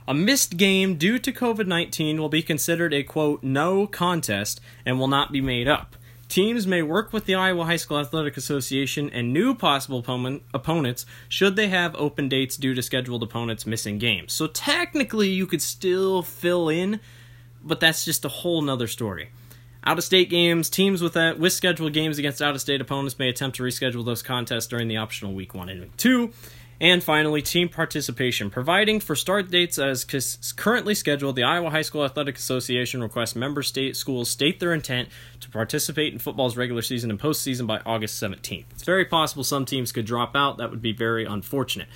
A 0.07 0.13
missed 0.13 0.57
game 0.57 0.95
due 0.95 1.19
to 1.19 1.31
COVID 1.31 1.67
19 1.67 2.19
will 2.19 2.29
be 2.29 2.41
considered 2.41 2.93
a 2.93 3.03
quote, 3.03 3.43
no 3.43 3.87
contest 3.87 4.59
and 4.85 4.99
will 4.99 5.07
not 5.07 5.31
be 5.31 5.41
made 5.41 5.67
up. 5.67 5.95
Teams 6.27 6.65
may 6.65 6.81
work 6.81 7.11
with 7.11 7.25
the 7.25 7.35
Iowa 7.35 7.65
High 7.65 7.75
School 7.75 7.99
Athletic 7.99 8.37
Association 8.37 9.09
and 9.09 9.33
new 9.33 9.53
possible 9.53 9.99
opponent, 9.99 10.43
opponents 10.53 11.05
should 11.27 11.57
they 11.57 11.67
have 11.67 11.93
open 11.95 12.29
dates 12.29 12.55
due 12.55 12.73
to 12.73 12.81
scheduled 12.81 13.21
opponents 13.21 13.65
missing 13.65 13.97
games. 13.97 14.31
So 14.31 14.47
technically, 14.47 15.29
you 15.29 15.45
could 15.45 15.61
still 15.61 16.21
fill 16.21 16.69
in, 16.69 17.01
but 17.61 17.81
that's 17.81 18.05
just 18.05 18.23
a 18.23 18.29
whole 18.29 18.61
nother 18.61 18.87
story. 18.87 19.31
Out 19.83 19.97
of 19.97 20.03
state 20.03 20.29
games, 20.29 20.69
teams 20.69 21.01
with 21.01 21.13
that 21.13 21.39
with 21.39 21.53
scheduled 21.53 21.93
games 21.93 22.19
against 22.19 22.41
out 22.41 22.53
of 22.53 22.61
state 22.61 22.81
opponents 22.81 23.17
may 23.17 23.29
attempt 23.29 23.57
to 23.57 23.63
reschedule 23.63 24.05
those 24.05 24.21
contests 24.21 24.67
during 24.67 24.87
the 24.87 24.97
optional 24.97 25.33
week 25.33 25.55
one 25.55 25.69
and 25.69 25.81
week 25.81 25.97
two. 25.97 26.31
And 26.79 27.03
finally, 27.03 27.43
team 27.43 27.69
participation. 27.69 28.49
Providing 28.49 28.99
for 28.99 29.15
start 29.15 29.51
dates 29.51 29.77
as 29.77 30.03
currently 30.55 30.95
scheduled, 30.95 31.35
the 31.35 31.43
Iowa 31.43 31.69
High 31.69 31.83
School 31.83 32.03
Athletic 32.03 32.37
Association 32.37 33.03
requests 33.03 33.35
member 33.35 33.61
state 33.61 33.95
schools 33.95 34.29
state 34.29 34.59
their 34.59 34.73
intent 34.73 35.09
to 35.41 35.49
participate 35.51 36.11
in 36.11 36.17
football's 36.17 36.57
regular 36.57 36.81
season 36.81 37.11
and 37.11 37.19
postseason 37.19 37.67
by 37.67 37.81
August 37.85 38.21
17th. 38.21 38.65
It's 38.71 38.83
very 38.83 39.05
possible 39.05 39.43
some 39.43 39.63
teams 39.65 39.91
could 39.91 40.05
drop 40.05 40.35
out. 40.35 40.57
That 40.57 40.71
would 40.71 40.81
be 40.81 40.91
very 40.91 41.23
unfortunate. 41.23 41.87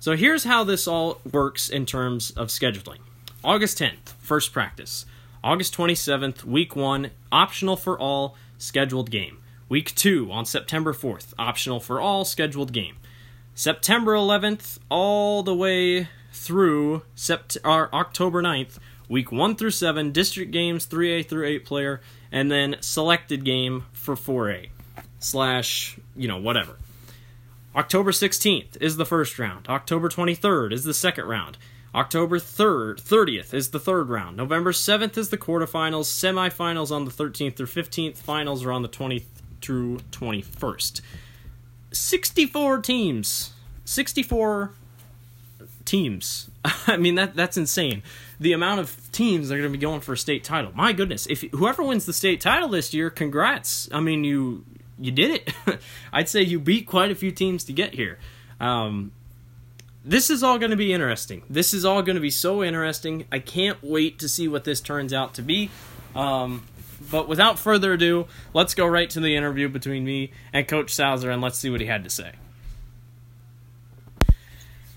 So 0.00 0.16
here's 0.16 0.42
how 0.42 0.64
this 0.64 0.88
all 0.88 1.20
works 1.30 1.68
in 1.68 1.86
terms 1.86 2.32
of 2.32 2.48
scheduling. 2.48 2.98
August 3.44 3.78
10th, 3.78 4.14
first 4.18 4.52
practice. 4.52 5.06
August 5.44 5.76
27th, 5.76 6.44
week 6.44 6.76
1, 6.76 7.10
optional 7.32 7.76
for 7.76 7.98
all, 7.98 8.36
scheduled 8.58 9.10
game. 9.10 9.38
Week 9.68 9.92
2 9.94 10.30
on 10.30 10.44
September 10.44 10.92
4th, 10.92 11.34
optional 11.38 11.80
for 11.80 12.00
all, 12.00 12.24
scheduled 12.24 12.72
game. 12.72 12.96
September 13.54 14.14
11th 14.14 14.78
all 14.88 15.42
the 15.42 15.54
way 15.54 16.08
through 16.32 17.02
Sept- 17.16 17.56
October 17.64 18.40
9th, 18.40 18.78
week 19.08 19.32
1 19.32 19.56
through 19.56 19.70
7, 19.70 20.12
district 20.12 20.52
games 20.52 20.86
3A 20.86 21.26
through 21.28 21.46
8 21.46 21.64
player, 21.64 22.00
and 22.30 22.50
then 22.50 22.76
selected 22.80 23.44
game 23.44 23.86
for 23.92 24.14
4A 24.14 24.68
slash, 25.18 25.98
you 26.16 26.28
know, 26.28 26.38
whatever. 26.38 26.76
October 27.74 28.12
16th 28.12 28.76
is 28.80 28.96
the 28.96 29.06
first 29.06 29.38
round. 29.38 29.66
October 29.68 30.08
23rd 30.08 30.72
is 30.72 30.84
the 30.84 30.94
second 30.94 31.24
round. 31.24 31.56
October 31.94 32.38
3rd, 32.38 33.02
30th 33.02 33.52
is 33.52 33.70
the 33.70 33.78
third 33.78 34.08
round. 34.08 34.36
November 34.36 34.72
7th 34.72 35.18
is 35.18 35.28
the 35.28 35.36
quarterfinals. 35.36 36.06
Semifinals 36.06 36.90
on 36.90 37.04
the 37.04 37.10
13th 37.10 37.56
through 37.56 37.66
15th. 37.66 38.16
Finals 38.16 38.64
are 38.64 38.72
on 38.72 38.82
the 38.82 38.88
20th 38.88 39.24
through 39.60 39.98
21st. 40.10 41.02
64 41.92 42.80
teams. 42.80 43.52
64 43.84 44.72
teams. 45.84 46.50
I 46.86 46.96
mean 46.96 47.16
that 47.16 47.34
that's 47.34 47.56
insane. 47.56 48.02
The 48.40 48.52
amount 48.52 48.80
of 48.80 49.10
teams 49.12 49.48
that 49.48 49.54
are 49.56 49.58
going 49.58 49.72
to 49.72 49.78
be 49.78 49.82
going 49.82 50.00
for 50.00 50.14
a 50.14 50.16
state 50.16 50.44
title. 50.44 50.72
My 50.74 50.92
goodness, 50.92 51.26
if 51.26 51.42
whoever 51.52 51.82
wins 51.82 52.06
the 52.06 52.12
state 52.12 52.40
title 52.40 52.68
this 52.68 52.94
year, 52.94 53.10
congrats. 53.10 53.88
I 53.92 54.00
mean 54.00 54.24
you 54.24 54.64
you 54.98 55.10
did 55.10 55.30
it. 55.30 55.54
I'd 56.12 56.28
say 56.28 56.42
you 56.42 56.58
beat 56.58 56.86
quite 56.86 57.10
a 57.10 57.14
few 57.14 57.32
teams 57.32 57.64
to 57.64 57.72
get 57.72 57.94
here. 57.94 58.18
Um, 58.60 59.12
this 60.04 60.30
is 60.30 60.42
all 60.42 60.58
going 60.58 60.70
to 60.70 60.76
be 60.76 60.92
interesting. 60.92 61.42
This 61.48 61.72
is 61.72 61.84
all 61.84 62.02
going 62.02 62.16
to 62.16 62.20
be 62.20 62.30
so 62.30 62.62
interesting. 62.62 63.26
I 63.30 63.38
can't 63.38 63.78
wait 63.82 64.18
to 64.20 64.28
see 64.28 64.48
what 64.48 64.64
this 64.64 64.80
turns 64.80 65.12
out 65.12 65.34
to 65.34 65.42
be. 65.42 65.70
Um, 66.14 66.66
but 67.10 67.28
without 67.28 67.58
further 67.58 67.92
ado, 67.92 68.26
let's 68.54 68.74
go 68.74 68.86
right 68.86 69.08
to 69.10 69.20
the 69.20 69.36
interview 69.36 69.68
between 69.68 70.04
me 70.04 70.32
and 70.52 70.66
Coach 70.66 70.92
Salzer 70.94 71.32
and 71.32 71.42
let's 71.42 71.58
see 71.58 71.70
what 71.70 71.80
he 71.80 71.86
had 71.86 72.04
to 72.04 72.10
say. 72.10 72.32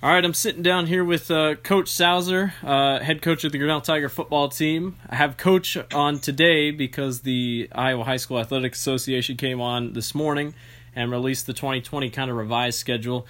All 0.04 0.12
right, 0.12 0.24
I'm 0.24 0.36
sitting 0.36 0.62
down 0.62 0.86
here 0.86 1.04
with 1.04 1.32
uh, 1.32 1.56
Coach 1.56 1.88
Salzer, 1.88 2.52
uh, 2.64 3.04
head 3.04 3.24
coach 3.24 3.44
of 3.44 3.52
the 3.52 3.58
Grinnell 3.58 3.82
Tiger 3.82 4.08
football 4.08 4.50
team. 4.50 4.98
I 5.10 5.16
have 5.16 5.36
Coach 5.36 5.78
on 5.96 6.20
today 6.20 6.70
because 6.70 7.22
the 7.22 7.70
Iowa 7.72 8.04
High 8.04 8.18
School 8.18 8.38
Athletic 8.38 8.74
Association 8.74 9.36
came 9.36 9.60
on 9.60 9.94
this 9.94 10.14
morning 10.14 10.54
and 10.96 11.10
released 11.10 11.48
the 11.48 11.54
2020 11.54 12.12
kind 12.12 12.30
of 12.30 12.38
revised 12.38 12.78
schedule. 12.78 13.26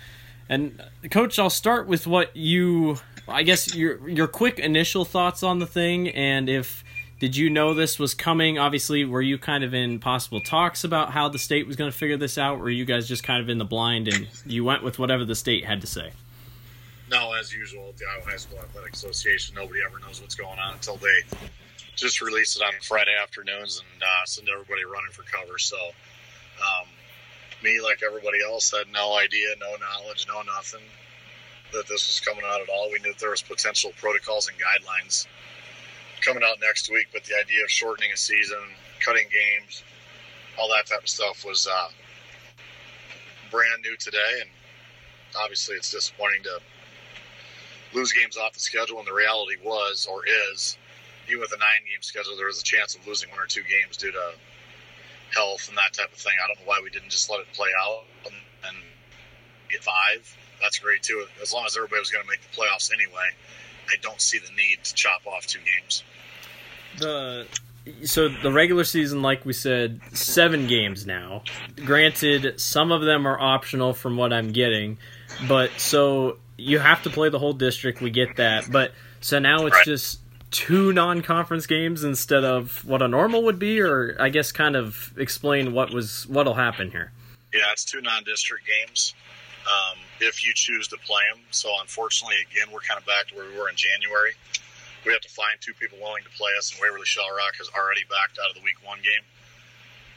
And 0.48 0.82
Coach, 1.10 1.40
I'll 1.40 1.50
start 1.50 1.88
with 1.88 2.06
what 2.06 2.36
you, 2.36 3.00
I 3.28 3.44
guess 3.44 3.74
your 3.76 4.08
your 4.08 4.28
quick 4.28 4.60
initial 4.60 5.06
thoughts 5.06 5.42
on 5.42 5.60
the 5.60 5.66
thing, 5.66 6.10
and 6.10 6.48
if 6.48 6.84
did 7.20 7.36
you 7.36 7.50
know 7.50 7.74
this 7.74 7.98
was 7.98 8.14
coming? 8.14 8.60
Obviously, 8.60 9.06
were 9.06 9.22
you 9.22 9.38
kind 9.38 9.64
of 9.64 9.74
in 9.74 10.00
possible 10.00 10.42
talks 10.42 10.84
about 10.84 11.12
how 11.12 11.30
the 11.30 11.40
state 11.40 11.66
was 11.66 11.76
going 11.76 11.90
to 11.90 11.98
figure 11.98 12.18
this 12.18 12.38
out? 12.38 12.58
Or 12.58 12.64
were 12.64 12.70
you 12.70 12.86
guys 12.86 13.08
just 13.08 13.24
kind 13.24 13.42
of 13.42 13.50
in 13.50 13.58
the 13.58 13.66
blind 13.66 14.10
and 14.10 14.28
you 14.46 14.66
went 14.66 14.84
with 14.84 15.00
whatever 15.00 15.24
the 15.24 15.36
state 15.36 15.64
had 15.66 15.82
to 15.82 15.88
say? 15.88 16.12
No, 17.10 17.34
as 17.34 17.54
usual, 17.54 17.94
the 17.98 18.06
Iowa 18.06 18.26
High 18.26 18.38
School 18.38 18.60
Athletic 18.60 18.94
Association, 18.94 19.56
nobody 19.56 19.80
ever 19.86 20.00
knows 20.00 20.22
what's 20.22 20.36
going 20.36 20.60
on 20.60 20.74
until 20.74 20.98
they 20.98 21.22
just 21.96 22.22
release 22.22 22.58
it 22.58 22.62
on 22.64 22.74
Friday 22.82 23.16
afternoons 23.22 23.80
and 23.80 24.04
uh, 24.04 24.26
send 24.26 24.50
everybody 24.50 24.84
running 24.84 25.12
for 25.12 25.24
cover. 25.24 25.58
So, 25.58 25.78
um, 25.78 26.88
me, 27.64 27.80
like 27.82 28.02
everybody 28.06 28.40
else, 28.44 28.72
had 28.72 28.92
no 28.92 29.18
idea, 29.18 29.48
no 29.60 29.76
knowledge, 29.78 30.26
no 30.28 30.42
nothing 30.42 30.84
that 31.74 31.88
this 31.88 32.08
was 32.08 32.22
coming 32.26 32.44
out 32.46 32.62
at 32.62 32.70
all. 32.70 32.90
We 32.92 33.00
knew 33.00 33.14
there 33.20 33.32
was 33.32 33.42
potential 33.42 33.92
protocols 34.00 34.50
and 34.50 34.58
guidelines 34.58 35.28
coming 36.22 36.44
out 36.44 36.58
next 36.62 36.92
week, 36.92 37.08
but 37.14 37.24
the 37.24 37.36
idea 37.36 37.64
of 37.64 37.70
shortening 37.70 38.12
a 38.14 38.18
season, 38.18 38.60
cutting 39.00 39.28
games, 39.30 39.84
all 40.58 40.70
that 40.70 40.88
type 40.88 41.04
of 41.04 41.10
stuff 41.10 41.46
was 41.46 41.68
uh, 41.68 41.90
brand 43.52 43.82
new 43.84 43.96
today, 43.98 44.42
and 44.42 44.50
obviously 45.42 45.76
it's 45.76 45.92
disappointing 45.92 46.44
to 46.44 46.60
lose 47.94 48.12
games 48.14 48.38
off 48.38 48.54
the 48.54 48.60
schedule. 48.60 49.00
And 49.00 49.08
the 49.08 49.14
reality 49.14 49.56
was, 49.64 50.08
or 50.10 50.22
is, 50.52 50.78
even 51.28 51.42
with 51.42 51.52
a 51.54 51.58
nine 51.58 51.84
game 51.90 52.02
schedule, 52.02 52.36
there 52.38 52.48
was 52.48 52.60
a 52.60 52.64
chance 52.64 52.96
of 52.96 53.06
losing 53.08 53.30
one 53.30 53.40
or 53.40 53.48
two 53.48 53.64
games 53.64 53.98
due 53.98 54.12
to 54.12 54.34
health 55.36 55.68
and 55.70 55.78
that 55.78 55.94
type 55.94 56.12
of 56.12 56.18
thing. 56.18 56.34
I 56.44 56.48
don't 56.48 56.60
know 56.60 56.70
why 56.70 56.80
we 56.84 56.90
didn't 56.90 57.10
just 57.10 57.30
let 57.30 57.42
it 57.42 57.48
play 57.54 57.70
out 57.84 58.04
and, 58.26 58.36
and 58.68 58.78
get 59.70 59.84
five. 59.84 60.36
That's 60.62 60.80
great 60.80 61.04
too. 61.04 61.26
As 61.42 61.54
long 61.54 61.66
as 61.66 61.76
everybody 61.76 62.00
was 62.00 62.12
going 62.12 62.24
to 62.24 62.30
make 62.30 62.42
the 62.42 62.56
playoffs 62.56 62.92
anyway, 62.94 63.30
I 63.88 63.96
don't 64.02 64.22
see 64.22 64.40
the 64.40 64.52
need 64.56 64.84
to 64.84 64.94
chop 64.94 65.28
off 65.28 65.46
two 65.46 65.60
games. 65.60 66.04
The 66.98 67.48
so 68.06 68.30
the 68.30 68.52
regular 68.52 68.84
season, 68.84 69.22
like 69.22 69.46
we 69.46 69.54
said, 69.54 70.02
seven 70.14 70.68
games 70.68 71.06
now. 71.06 71.44
Granted, 71.76 72.60
some 72.60 72.92
of 72.92 73.02
them 73.02 73.28
are 73.28 73.40
optional 73.40 73.94
from 73.94 74.18
what 74.18 74.34
I'm 74.34 74.52
getting, 74.52 74.98
but 75.48 75.72
so 75.78 76.38
you 76.58 76.80
have 76.80 77.04
to 77.04 77.10
play 77.10 77.30
the 77.30 77.38
whole 77.38 77.54
district. 77.54 78.02
We 78.02 78.10
get 78.10 78.38
that, 78.38 78.72
but 78.72 78.94
so 79.22 79.40
now 79.40 79.66
it's 79.66 79.76
right. 79.76 79.86
just 79.86 80.20
two 80.56 80.94
non-conference 80.94 81.68
games 81.68 82.06
instead 82.06 82.46
of 82.46 82.86
what 82.86 83.02
a 83.02 83.10
normal 83.10 83.44
would 83.44 83.60
be, 83.60 83.82
or 83.82 84.16
I 84.18 84.30
guess 84.30 84.54
kind 84.54 84.78
of 84.78 85.14
explain 85.18 85.74
what 85.74 85.94
was 85.94 86.26
what'll 86.28 86.54
happen 86.54 86.92
here. 86.92 87.12
Yeah, 87.54 87.68
it's 87.74 87.84
two 87.84 88.00
non-district 88.00 88.64
games 88.66 89.14
um, 89.68 90.00
if 90.22 90.48
you 90.48 90.54
choose 90.56 90.88
to 90.88 90.98
play 91.04 91.24
them. 91.34 91.44
So 91.52 91.70
unfortunately, 91.82 92.38
again, 92.50 92.72
we're 92.72 92.80
kind 92.88 92.98
of 92.98 93.06
back 93.06 93.28
to 93.28 93.36
where 93.36 93.52
we 93.52 93.58
were 93.60 93.68
in 93.68 93.76
January. 93.76 94.32
We 95.06 95.12
have 95.12 95.22
to 95.28 95.30
find 95.30 95.60
two 95.60 95.74
people 95.74 96.00
willing 96.00 96.24
to 96.24 96.34
play 96.40 96.52
us, 96.58 96.72
and 96.72 96.80
Waverly 96.80 97.06
Shell 97.06 97.28
Rock 97.36 97.60
has 97.60 97.70
already 97.76 98.08
backed 98.08 98.40
out 98.40 98.50
of 98.50 98.56
the 98.56 98.64
Week 98.64 98.80
One 98.82 99.04
game. 99.04 99.28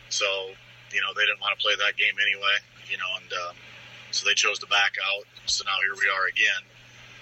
So 0.09 0.55
you 0.95 1.03
know 1.03 1.11
they 1.19 1.27
didn't 1.27 1.43
want 1.43 1.59
to 1.59 1.61
play 1.61 1.75
that 1.83 1.99
game 1.99 2.15
anyway. 2.15 2.63
You 2.87 2.97
know, 2.97 3.11
and 3.19 3.31
um, 3.51 3.57
so 4.15 4.23
they 4.23 4.39
chose 4.39 4.63
to 4.63 4.71
back 4.71 4.95
out. 5.03 5.27
So 5.51 5.67
now 5.67 5.83
here 5.83 5.99
we 5.99 6.07
are 6.07 6.31
again, 6.31 6.63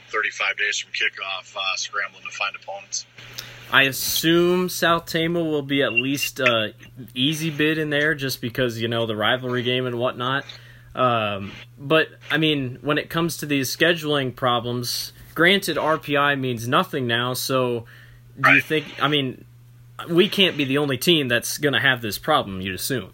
35 0.08 0.56
days 0.56 0.78
from 0.78 0.92
kickoff, 0.92 1.56
uh, 1.56 1.76
scrambling 1.76 2.22
to 2.24 2.30
find 2.30 2.54
opponents. 2.56 3.06
I 3.72 3.82
assume 3.82 4.68
South 4.68 5.06
Tama 5.06 5.42
will 5.42 5.62
be 5.62 5.82
at 5.82 5.92
least 5.92 6.40
uh, 6.40 6.68
easy 7.14 7.50
bid 7.50 7.78
in 7.78 7.90
there, 7.90 8.14
just 8.14 8.40
because 8.40 8.80
you 8.80 8.88
know 8.88 9.06
the 9.06 9.16
rivalry 9.16 9.62
game 9.62 9.86
and 9.86 9.98
whatnot. 9.98 10.44
Um, 10.94 11.52
but 11.78 12.08
I 12.30 12.38
mean, 12.38 12.78
when 12.80 12.96
it 12.98 13.10
comes 13.10 13.38
to 13.38 13.46
these 13.46 13.74
scheduling 13.74 14.34
problems, 14.34 15.12
granted 15.34 15.76
RPI 15.76 16.38
means 16.38 16.68
nothing 16.68 17.06
now. 17.06 17.34
So, 17.34 17.86
do 18.36 18.42
right. 18.42 18.54
you 18.54 18.60
think? 18.60 18.86
I 19.02 19.08
mean, 19.08 19.44
we 20.08 20.28
can't 20.28 20.56
be 20.56 20.64
the 20.64 20.78
only 20.78 20.96
team 20.96 21.28
that's 21.28 21.58
going 21.58 21.74
to 21.74 21.80
have 21.80 22.02
this 22.02 22.18
problem. 22.18 22.60
You'd 22.60 22.74
assume. 22.74 23.12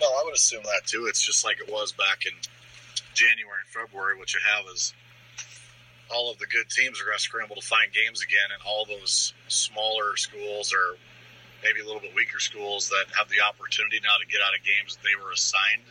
No, 0.00 0.06
I 0.06 0.22
would 0.24 0.34
assume 0.34 0.62
that 0.64 0.82
too. 0.86 1.06
It's 1.08 1.24
just 1.24 1.44
like 1.44 1.58
it 1.58 1.72
was 1.72 1.92
back 1.92 2.26
in 2.26 2.32
January 3.14 3.60
and 3.64 3.88
February. 3.88 4.18
What 4.18 4.34
you 4.34 4.40
have 4.54 4.66
is 4.72 4.92
all 6.10 6.30
of 6.30 6.38
the 6.38 6.46
good 6.46 6.68
teams 6.70 7.00
are 7.00 7.04
going 7.04 7.16
to 7.16 7.22
scramble 7.22 7.56
to 7.56 7.66
find 7.66 7.92
games 7.92 8.22
again, 8.22 8.50
and 8.52 8.62
all 8.66 8.84
those 8.84 9.34
smaller 9.48 10.16
schools 10.16 10.72
or 10.72 10.96
maybe 11.64 11.80
a 11.80 11.86
little 11.86 12.00
bit 12.00 12.14
weaker 12.14 12.38
schools 12.38 12.88
that 12.88 13.06
have 13.16 13.28
the 13.28 13.40
opportunity 13.42 13.98
now 14.04 14.14
to 14.20 14.26
get 14.30 14.38
out 14.44 14.54
of 14.54 14.62
games 14.62 14.94
that 14.94 15.02
they 15.02 15.16
were 15.18 15.32
assigned. 15.32 15.82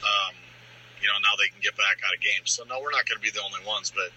Um, 0.00 0.32
you 1.02 1.08
know, 1.10 1.18
now 1.20 1.36
they 1.36 1.52
can 1.52 1.60
get 1.60 1.76
back 1.76 2.00
out 2.06 2.14
of 2.14 2.20
games. 2.22 2.56
So 2.56 2.64
no, 2.64 2.80
we're 2.80 2.94
not 2.94 3.04
going 3.04 3.20
to 3.20 3.24
be 3.24 3.34
the 3.34 3.44
only 3.44 3.60
ones, 3.66 3.92
but 3.92 4.08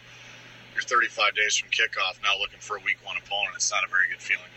you're 0.71 0.85
35 0.85 1.35
days 1.35 1.57
from 1.57 1.67
kickoff 1.73 2.21
now 2.23 2.39
looking 2.39 2.61
for 2.63 2.79
a 2.79 2.83
week 2.85 3.01
one 3.03 3.19
opponent. 3.19 3.59
It's 3.59 3.73
not 3.73 3.83
a 3.83 3.91
very 3.91 4.07
good 4.07 4.23
feeling 4.23 4.47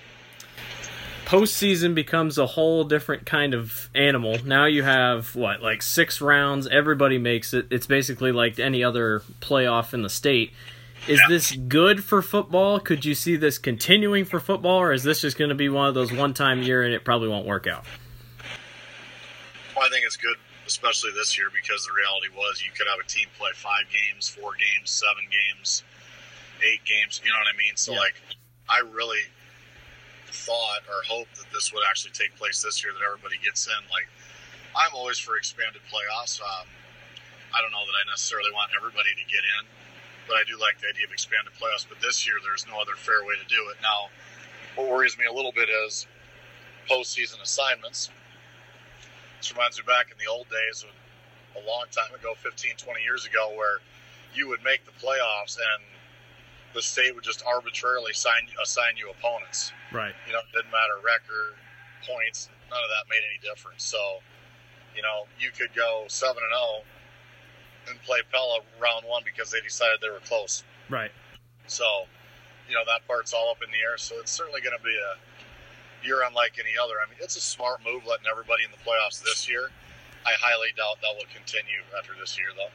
postseason 1.25 1.95
becomes 1.95 2.38
a 2.38 2.47
whole 2.47 2.85
different 2.85 3.26
kind 3.26 3.55
of 3.55 3.88
animal. 3.95 4.37
Now 4.45 4.67
you 4.67 4.83
have 4.83 5.35
what, 5.35 5.62
like 5.62 5.83
six 5.83 6.21
rounds. 6.21 6.67
Everybody 6.69 7.19
makes 7.19 7.55
it. 7.55 7.67
It's 7.71 7.87
basically 7.87 8.33
like 8.33 8.59
any 8.59 8.85
other 8.85 9.21
playoff 9.41 9.95
in 9.95 10.02
the 10.02 10.11
state. 10.11 10.52
Is 11.09 11.19
yeah. 11.19 11.26
this 11.29 11.52
good 11.52 12.05
for 12.05 12.23
football? 12.23 12.79
Could 12.79 13.05
you 13.05 13.17
see 13.17 13.35
this 13.37 13.59
continuing 13.59 14.25
for 14.25 14.38
football, 14.38 14.79
or 14.79 14.93
is 14.93 15.02
this 15.02 15.21
just 15.21 15.37
going 15.37 15.49
to 15.49 15.55
be 15.57 15.69
one 15.69 15.88
of 15.88 15.95
those 15.95 16.12
one-time 16.12 16.62
year 16.62 16.85
and 16.85 16.95
it 16.95 17.05
probably 17.05 17.29
won't 17.29 17.45
work 17.45 17.67
out? 17.67 17.85
Well, 19.75 19.85
I 19.85 19.88
think 19.91 20.07
it's 20.07 20.17
good, 20.17 20.37
especially 20.64 21.11
this 21.11 21.37
year, 21.37 21.49
because 21.52 21.85
the 21.85 21.93
reality 21.93 22.29
was 22.37 22.62
you 22.62 22.71
could 22.71 22.87
have 22.87 23.05
a 23.05 23.09
team 23.09 23.26
play 23.37 23.50
five 23.55 23.91
games, 23.91 24.29
four 24.29 24.52
games, 24.52 24.91
seven 24.91 25.25
games, 25.26 25.83
eight 26.62 26.85
games. 26.85 27.21
You 27.25 27.33
know 27.33 27.38
what 27.38 27.52
I 27.52 27.59
mean? 27.59 27.75
So, 27.75 27.93
yeah. 27.93 27.99
like, 27.99 28.14
I 28.69 28.79
really 28.95 29.23
thought 30.32 30.82
or 30.88 31.04
hope 31.06 31.28
that 31.36 31.48
this 31.52 31.72
would 31.72 31.84
actually 31.88 32.12
take 32.12 32.34
place 32.36 32.62
this 32.62 32.82
year, 32.82 32.92
that 32.92 33.04
everybody 33.04 33.36
gets 33.38 33.66
in. 33.68 33.80
Like, 33.92 34.08
I'm 34.74 34.92
always 34.96 35.18
for 35.18 35.36
expanded 35.36 35.82
playoffs. 35.92 36.40
Um, 36.40 36.66
I 37.52 37.60
don't 37.60 37.72
know 37.72 37.84
that 37.84 37.96
I 37.96 38.02
necessarily 38.08 38.50
want 38.52 38.72
everybody 38.72 39.12
to 39.12 39.24
get 39.28 39.44
in, 39.44 39.62
but 40.26 40.40
I 40.40 40.44
do 40.48 40.56
like 40.56 40.80
the 40.80 40.88
idea 40.88 41.04
of 41.04 41.12
expanded 41.12 41.52
playoffs. 41.60 41.84
But 41.84 42.00
this 42.00 42.24
year, 42.24 42.40
there's 42.40 42.64
no 42.64 42.80
other 42.80 42.96
fair 42.96 43.20
way 43.28 43.36
to 43.36 43.46
do 43.48 43.60
it. 43.68 43.76
Now, 43.84 44.08
what 44.74 44.88
worries 44.88 45.20
me 45.20 45.28
a 45.28 45.32
little 45.32 45.52
bit 45.52 45.68
is 45.68 46.08
postseason 46.88 47.44
assignments. 47.44 48.08
This 49.38 49.52
reminds 49.52 49.76
me 49.76 49.84
back 49.86 50.08
in 50.08 50.16
the 50.16 50.30
old 50.30 50.48
days, 50.48 50.84
a 51.52 51.60
long 51.68 51.84
time 51.92 52.14
ago, 52.16 52.32
15, 52.40 52.80
20 52.80 53.02
years 53.02 53.26
ago, 53.26 53.52
where 53.52 53.84
you 54.32 54.48
would 54.48 54.64
make 54.64 54.84
the 54.88 54.96
playoffs 54.96 55.60
and 55.60 55.84
the 56.75 56.83
state 56.83 57.14
would 57.14 57.25
just 57.25 57.43
arbitrarily 57.47 58.12
sign, 58.12 58.49
assign 58.62 58.97
you 58.97 59.11
opponents. 59.11 59.73
Right. 59.93 60.14
You 60.26 60.33
know, 60.33 60.41
it 60.41 60.52
didn't 60.52 60.71
matter 60.71 60.97
record, 61.05 61.59
points, 62.07 62.49
none 62.71 62.81
of 62.81 62.91
that 62.91 63.09
made 63.11 63.23
any 63.29 63.38
difference. 63.43 63.85
So, 63.85 64.21
you 64.97 65.02
know, 65.02 65.26
you 65.38 65.50
could 65.50 65.75
go 65.75 66.05
seven 66.09 66.43
and 66.43 66.52
zero 66.52 66.61
oh 66.61 66.83
and 67.91 68.00
play 68.02 68.21
Pella 68.31 68.61
round 68.81 69.05
one 69.07 69.23
because 69.25 69.50
they 69.50 69.61
decided 69.61 70.00
they 70.00 70.11
were 70.11 70.25
close. 70.25 70.64
Right. 70.88 71.11
So, 71.67 71.85
you 72.69 72.75
know, 72.75 72.85
that 72.87 73.07
part's 73.07 73.33
all 73.33 73.50
up 73.50 73.59
in 73.64 73.71
the 73.71 73.79
air. 73.79 73.99
So 73.99 74.17
it's 74.21 74.33
certainly 74.33 74.61
going 74.61 74.76
to 74.76 74.85
be 74.85 74.95
a 74.95 76.07
year 76.07 76.23
unlike 76.26 76.59
any 76.59 76.79
other. 76.79 76.95
I 77.05 77.09
mean, 77.09 77.19
it's 77.21 77.37
a 77.37 77.41
smart 77.41 77.81
move 77.85 78.07
letting 78.07 78.26
everybody 78.31 78.64
in 78.64 78.71
the 78.71 78.83
playoffs 78.83 79.23
this 79.23 79.49
year. 79.49 79.71
I 80.25 80.33
highly 80.41 80.69
doubt 80.76 80.99
that 81.02 81.14
will 81.17 81.26
continue 81.35 81.83
after 81.99 82.12
this 82.19 82.38
year, 82.38 82.49
though. 82.57 82.71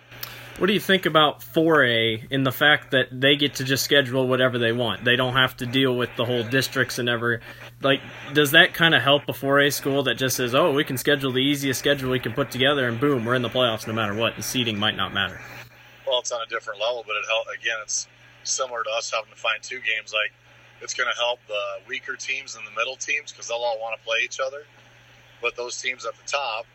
What 0.57 0.67
do 0.67 0.73
you 0.73 0.79
think 0.79 1.05
about 1.05 1.41
4A 1.41 2.31
in 2.31 2.43
the 2.43 2.51
fact 2.51 2.91
that 2.91 3.07
they 3.11 3.35
get 3.35 3.55
to 3.55 3.63
just 3.63 3.83
schedule 3.83 4.27
whatever 4.27 4.57
they 4.57 4.71
want? 4.71 5.05
They 5.05 5.15
don't 5.15 5.33
have 5.33 5.55
to 5.57 5.65
deal 5.65 5.95
with 5.95 6.09
the 6.17 6.25
whole 6.25 6.43
districts 6.43 6.97
and 6.97 7.07
ever. 7.07 7.41
Like, 7.81 8.01
does 8.33 8.51
that 8.51 8.73
kind 8.73 8.95
of 8.95 9.03
help 9.03 9.29
a 9.29 9.33
4A 9.33 9.71
school 9.71 10.03
that 10.03 10.15
just 10.15 10.35
says, 10.35 10.55
oh, 10.55 10.73
we 10.73 10.83
can 10.83 10.97
schedule 10.97 11.31
the 11.31 11.39
easiest 11.39 11.79
schedule 11.79 12.09
we 12.09 12.19
can 12.19 12.33
put 12.33 12.49
together 12.49 12.87
and 12.87 12.99
boom, 12.99 13.23
we're 13.23 13.35
in 13.35 13.43
the 13.43 13.49
playoffs 13.49 13.87
no 13.87 13.93
matter 13.93 14.15
what, 14.15 14.35
and 14.35 14.43
seeding 14.43 14.79
might 14.79 14.97
not 14.97 15.13
matter? 15.13 15.39
Well, 16.07 16.19
it's 16.19 16.31
on 16.31 16.41
a 16.41 16.49
different 16.49 16.81
level, 16.81 17.03
but 17.05 17.15
it 17.15 17.25
help 17.27 17.45
again. 17.59 17.77
It's 17.83 18.07
similar 18.43 18.83
to 18.83 18.89
us 18.89 19.11
having 19.11 19.29
to 19.31 19.37
find 19.37 19.61
two 19.61 19.79
games. 19.79 20.11
Like, 20.11 20.33
it's 20.81 20.93
going 20.93 21.09
to 21.11 21.17
help 21.17 21.39
the 21.47 21.87
weaker 21.87 22.15
teams 22.15 22.55
and 22.55 22.65
the 22.65 22.71
middle 22.71 22.95
teams 22.95 23.31
because 23.31 23.47
they'll 23.47 23.57
all 23.57 23.79
want 23.79 23.99
to 23.99 24.05
play 24.05 24.19
each 24.23 24.39
other. 24.39 24.63
But 25.41 25.55
those 25.55 25.79
teams 25.79 26.05
at 26.05 26.15
the 26.15 26.25
top 26.25 26.65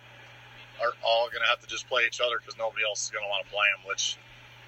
are 0.81 0.93
all 1.05 1.29
going 1.29 1.43
to 1.43 1.49
have 1.49 1.61
to 1.61 1.67
just 1.67 1.88
play 1.88 2.05
each 2.07 2.21
other 2.21 2.38
because 2.38 2.57
nobody 2.59 2.85
else 2.85 3.05
is 3.05 3.11
going 3.11 3.25
to 3.25 3.29
want 3.29 3.45
to 3.45 3.50
play 3.50 3.67
them, 3.76 3.87
which 3.87 4.17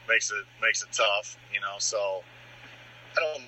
makes 0.08 0.30
it 0.30 0.44
makes 0.60 0.82
it 0.82 0.88
tough, 0.92 1.38
you 1.52 1.60
know. 1.60 1.76
So 1.78 2.22
I 3.16 3.20
don't 3.20 3.44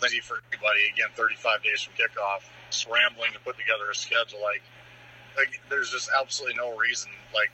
think 0.00 0.22
for 0.22 0.38
anybody 0.52 0.90
again, 0.92 1.08
35 1.14 1.62
days 1.62 1.82
from 1.82 1.94
kickoff, 1.94 2.44
scrambling 2.70 3.32
to 3.32 3.40
put 3.40 3.56
together 3.58 3.90
a 3.90 3.94
schedule 3.94 4.40
like, 4.42 4.62
like 5.36 5.60
there's 5.70 5.90
just 5.90 6.10
absolutely 6.18 6.56
no 6.56 6.76
reason 6.76 7.10
like 7.34 7.50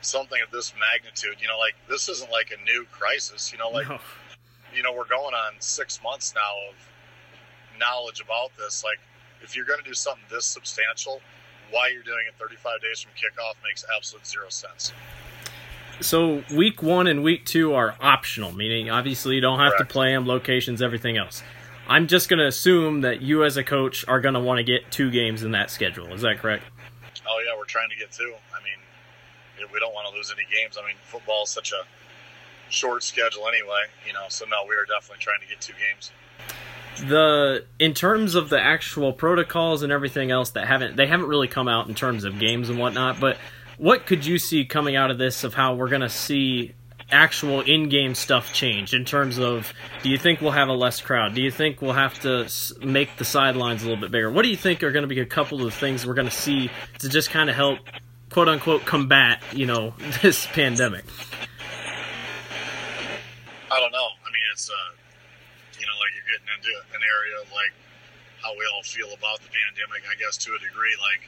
something 0.00 0.40
of 0.44 0.50
this 0.50 0.72
magnitude. 0.78 1.40
You 1.40 1.48
know, 1.48 1.58
like 1.58 1.74
this 1.88 2.08
isn't 2.08 2.30
like 2.30 2.50
a 2.52 2.62
new 2.64 2.84
crisis. 2.90 3.52
You 3.52 3.58
know, 3.58 3.70
like 3.70 3.88
No. 3.88 3.98
you 4.74 4.82
know 4.82 4.92
we're 4.92 5.08
going 5.08 5.34
on 5.34 5.54
six 5.60 6.02
months 6.02 6.34
now 6.34 6.54
of 6.70 6.76
knowledge 7.78 8.20
about 8.20 8.50
this. 8.58 8.84
Like 8.84 8.98
if 9.42 9.56
you're 9.56 9.64
going 9.66 9.80
to 9.80 9.84
do 9.84 9.94
something 9.94 10.24
this 10.30 10.44
substantial, 10.46 11.20
why 11.72 11.88
you're 11.88 12.02
doing 12.02 12.24
it 12.28 12.34
35 12.38 12.80
days 12.80 13.00
from 13.00 13.10
kickoff 13.12 13.54
makes 13.64 13.84
absolute 13.96 14.26
zero 14.26 14.48
sense. 14.48 14.92
So 16.00 16.44
week 16.54 16.82
one 16.82 17.06
and 17.06 17.22
week 17.22 17.44
two 17.44 17.74
are 17.74 17.96
optional, 18.00 18.52
meaning 18.52 18.90
obviously 18.90 19.34
you 19.34 19.40
don't 19.40 19.58
have 19.58 19.72
Correct. 19.72 19.88
to 19.90 19.92
play 19.92 20.12
them, 20.12 20.26
locations, 20.26 20.82
everything 20.82 21.16
else. 21.16 21.42
I'm 21.88 22.06
just 22.06 22.28
going 22.28 22.38
to 22.38 22.46
assume 22.46 23.00
that 23.00 23.22
you 23.22 23.44
as 23.44 23.56
a 23.56 23.64
coach 23.64 24.06
are 24.06 24.20
going 24.20 24.34
to 24.34 24.40
want 24.40 24.58
to 24.58 24.64
get 24.64 24.90
two 24.90 25.10
games 25.10 25.42
in 25.42 25.50
that 25.52 25.70
schedule. 25.70 26.12
Is 26.12 26.22
that 26.22 26.38
correct? 26.38 26.64
Oh 27.28 27.42
yeah, 27.44 27.56
we're 27.56 27.64
trying 27.64 27.90
to 27.90 27.96
get 27.96 28.12
two. 28.12 28.34
I 28.54 28.62
mean, 28.62 29.68
we 29.72 29.80
don't 29.80 29.94
want 29.94 30.08
to 30.08 30.14
lose 30.14 30.32
any 30.32 30.46
games. 30.50 30.78
I 30.82 30.86
mean, 30.86 30.96
football 31.02 31.44
is 31.44 31.50
such 31.50 31.72
a 31.72 31.84
short 32.68 33.02
schedule 33.02 33.46
anyway, 33.48 33.84
you 34.06 34.12
know. 34.12 34.26
So 34.28 34.44
no, 34.46 34.64
we 34.68 34.74
are 34.76 34.86
definitely 34.86 35.22
trying 35.22 35.40
to 35.40 35.46
get 35.46 35.60
two 35.60 35.74
games. 35.74 36.10
The 36.98 37.64
in 37.78 37.94
terms 37.94 38.34
of 38.34 38.48
the 38.48 38.60
actual 38.60 39.12
protocols 39.12 39.82
and 39.82 39.92
everything 39.92 40.30
else 40.30 40.50
that 40.50 40.66
haven't 40.66 40.96
they 40.96 41.06
haven't 41.06 41.26
really 41.26 41.48
come 41.48 41.68
out 41.68 41.88
in 41.88 41.94
terms 41.94 42.24
of 42.24 42.38
games 42.38 42.68
and 42.68 42.78
whatnot 42.78 43.18
but 43.18 43.38
what 43.78 44.06
could 44.06 44.24
you 44.24 44.38
see 44.38 44.64
coming 44.64 44.94
out 44.94 45.10
of 45.10 45.18
this 45.18 45.42
of 45.44 45.54
how 45.54 45.74
we're 45.74 45.88
going 45.88 46.02
to 46.02 46.08
see 46.08 46.74
actual 47.12 47.60
in-game 47.60 48.14
stuff 48.14 48.52
change 48.52 48.94
in 48.94 49.04
terms 49.04 49.38
of 49.38 49.72
do 50.02 50.08
you 50.08 50.18
think 50.18 50.40
we'll 50.40 50.50
have 50.52 50.68
a 50.68 50.72
less 50.72 51.00
crowd? 51.00 51.34
Do 51.34 51.42
you 51.42 51.50
think 51.50 51.82
we'll 51.82 51.92
have 51.92 52.18
to 52.20 52.48
make 52.80 53.16
the 53.18 53.24
sidelines 53.24 53.82
a 53.82 53.86
little 53.88 54.00
bit 54.00 54.10
bigger? 54.10 54.30
What 54.30 54.42
do 54.42 54.48
you 54.48 54.56
think 54.56 54.82
are 54.82 54.92
going 54.92 55.02
to 55.02 55.14
be 55.14 55.20
a 55.20 55.26
couple 55.26 55.64
of 55.66 55.74
things 55.74 56.06
we're 56.06 56.14
going 56.14 56.28
to 56.28 56.34
see 56.34 56.70
to 57.00 57.08
just 57.08 57.30
kind 57.30 57.50
of 57.50 57.56
help 57.56 57.78
quote 58.30 58.48
unquote 58.48 58.84
combat 58.86 59.42
you 59.52 59.66
know 59.66 59.94
this 60.22 60.46
pandemic? 60.46 61.04
I 63.70 63.80
don't 63.80 63.92
know. 63.92 64.08
I 64.24 64.28
mean, 64.28 64.42
it's 64.52 64.70
uh, 64.70 64.74
you 65.78 65.86
know, 65.86 65.92
like 65.98 66.12
you're 66.14 66.38
getting 66.38 66.51
into 66.62 66.74
an 66.94 67.02
area 67.02 67.34
of 67.42 67.50
like 67.50 67.74
how 68.38 68.54
we 68.54 68.62
all 68.70 68.86
feel 68.86 69.10
about 69.10 69.42
the 69.42 69.50
pandemic. 69.50 70.06
I 70.06 70.14
guess 70.14 70.38
to 70.46 70.54
a 70.54 70.60
degree, 70.62 70.94
like 71.02 71.26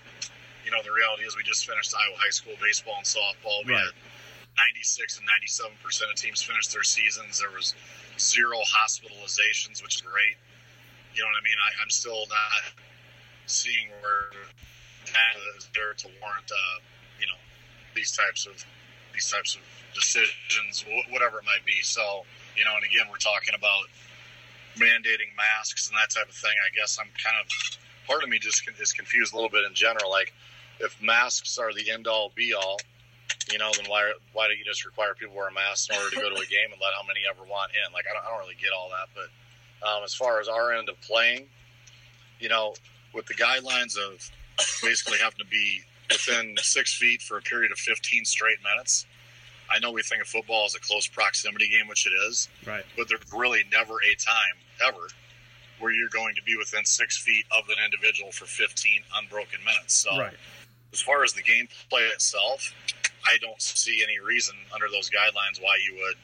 you 0.62 0.70
know, 0.70 0.80
the 0.86 0.94
reality 0.94 1.26
is 1.26 1.34
we 1.36 1.42
just 1.42 1.66
finished 1.66 1.90
Iowa 1.92 2.16
high 2.16 2.30
school 2.32 2.54
baseball 2.62 3.02
and 3.02 3.06
softball. 3.06 3.66
We 3.66 3.74
Right. 3.74 3.90
had 3.90 3.94
96 4.56 5.18
and 5.18 5.26
97 5.26 5.74
percent 5.82 6.08
of 6.14 6.16
teams 6.16 6.42
finished 6.42 6.70
their 6.72 6.86
seasons. 6.86 7.42
There 7.42 7.50
was 7.50 7.74
zero 8.18 8.62
hospitalizations, 8.62 9.82
which 9.82 9.98
is 9.98 10.02
great. 10.06 10.38
You 11.14 11.22
know 11.22 11.28
what 11.28 11.42
I 11.42 11.44
mean? 11.44 11.58
I, 11.58 11.70
I'm 11.82 11.90
still 11.90 12.26
not 12.30 12.78
seeing 13.46 13.90
where 14.00 14.30
that 15.10 15.34
is 15.58 15.68
there 15.74 15.92
to 15.94 16.06
warrant, 16.22 16.50
uh, 16.50 16.78
you 17.20 17.26
know, 17.26 17.38
these 17.94 18.14
types 18.14 18.46
of 18.46 18.64
these 19.12 19.30
types 19.30 19.54
of 19.54 19.62
decisions, 19.94 20.84
whatever 21.10 21.38
it 21.38 21.44
might 21.44 21.62
be. 21.64 21.82
So, 21.82 22.24
you 22.56 22.64
know, 22.64 22.74
and 22.74 22.82
again, 22.84 23.06
we're 23.10 23.22
talking 23.22 23.54
about 23.54 23.86
mandating 24.76 25.34
masks 25.36 25.88
and 25.88 25.96
that 25.96 26.10
type 26.10 26.28
of 26.28 26.34
thing. 26.34 26.54
I 26.64 26.70
guess 26.74 26.98
I'm 27.00 27.10
kind 27.22 27.36
of 27.40 27.46
part 28.06 28.22
of 28.22 28.28
me 28.28 28.38
just 28.38 28.62
is 28.80 28.92
confused 28.92 29.32
a 29.32 29.36
little 29.36 29.50
bit 29.50 29.64
in 29.64 29.74
general. 29.74 30.10
Like, 30.10 30.32
if 30.80 31.00
masks 31.00 31.58
are 31.58 31.72
the 31.72 31.90
end 31.90 32.06
all 32.06 32.32
be 32.34 32.54
all, 32.54 32.78
you 33.50 33.58
know, 33.58 33.70
then 33.76 33.86
why 33.88 34.12
why 34.32 34.48
don't 34.48 34.58
you 34.58 34.64
just 34.64 34.84
require 34.84 35.14
people 35.14 35.34
wear 35.34 35.50
masks 35.50 35.88
in 35.90 35.96
order 35.96 36.10
to 36.10 36.16
go 36.16 36.28
to 36.28 36.36
a 36.36 36.46
game 36.50 36.72
and 36.72 36.80
let 36.80 36.94
how 36.94 37.06
many 37.06 37.20
ever 37.28 37.42
want 37.48 37.72
in? 37.72 37.92
Like, 37.92 38.06
I 38.10 38.14
don't, 38.14 38.24
I 38.24 38.30
don't 38.30 38.40
really 38.40 38.60
get 38.60 38.70
all 38.76 38.90
that. 38.90 39.08
But 39.14 39.28
um, 39.86 40.02
as 40.04 40.14
far 40.14 40.40
as 40.40 40.48
our 40.48 40.72
end 40.72 40.88
of 40.88 41.00
playing, 41.00 41.46
you 42.40 42.48
know, 42.48 42.74
with 43.12 43.26
the 43.26 43.34
guidelines 43.34 43.96
of 43.96 44.30
basically 44.82 45.18
having 45.18 45.38
to 45.38 45.46
be 45.46 45.82
within 46.10 46.54
six 46.58 46.94
feet 46.94 47.22
for 47.22 47.38
a 47.38 47.42
period 47.42 47.72
of 47.72 47.78
15 47.78 48.24
straight 48.24 48.58
minutes. 48.62 49.06
I 49.70 49.78
know 49.78 49.92
we 49.92 50.02
think 50.02 50.20
of 50.20 50.28
football 50.28 50.66
as 50.66 50.74
a 50.74 50.80
close 50.80 51.06
proximity 51.06 51.68
game, 51.68 51.88
which 51.88 52.06
it 52.06 52.12
is, 52.28 52.48
right 52.66 52.84
but 52.96 53.08
there's 53.08 53.22
really 53.32 53.62
never 53.72 53.94
a 53.94 54.14
time 54.16 54.60
ever 54.84 55.08
where 55.80 55.92
you're 55.92 56.08
going 56.08 56.34
to 56.36 56.42
be 56.42 56.56
within 56.56 56.84
six 56.84 57.18
feet 57.18 57.44
of 57.50 57.64
an 57.68 57.76
individual 57.84 58.30
for 58.30 58.44
15 58.46 59.02
unbroken 59.16 59.58
minutes. 59.64 59.94
So, 59.94 60.16
right 60.16 60.34
as 60.94 61.00
far 61.02 61.24
as 61.24 61.34
the 61.34 61.42
gameplay 61.42 62.08
itself, 62.14 62.72
I 63.26 63.36
don't 63.42 63.60
see 63.60 64.02
any 64.06 64.20
reason 64.20 64.54
under 64.72 64.86
those 64.88 65.10
guidelines 65.10 65.60
why 65.60 65.76
you 65.82 65.98
would 65.98 66.14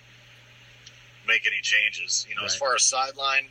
make 1.27 1.45
any 1.45 1.61
changes. 1.61 2.25
You 2.31 2.37
know, 2.37 2.45
as 2.47 2.55
far 2.55 2.77
as 2.77 2.85
sideline, 2.85 3.51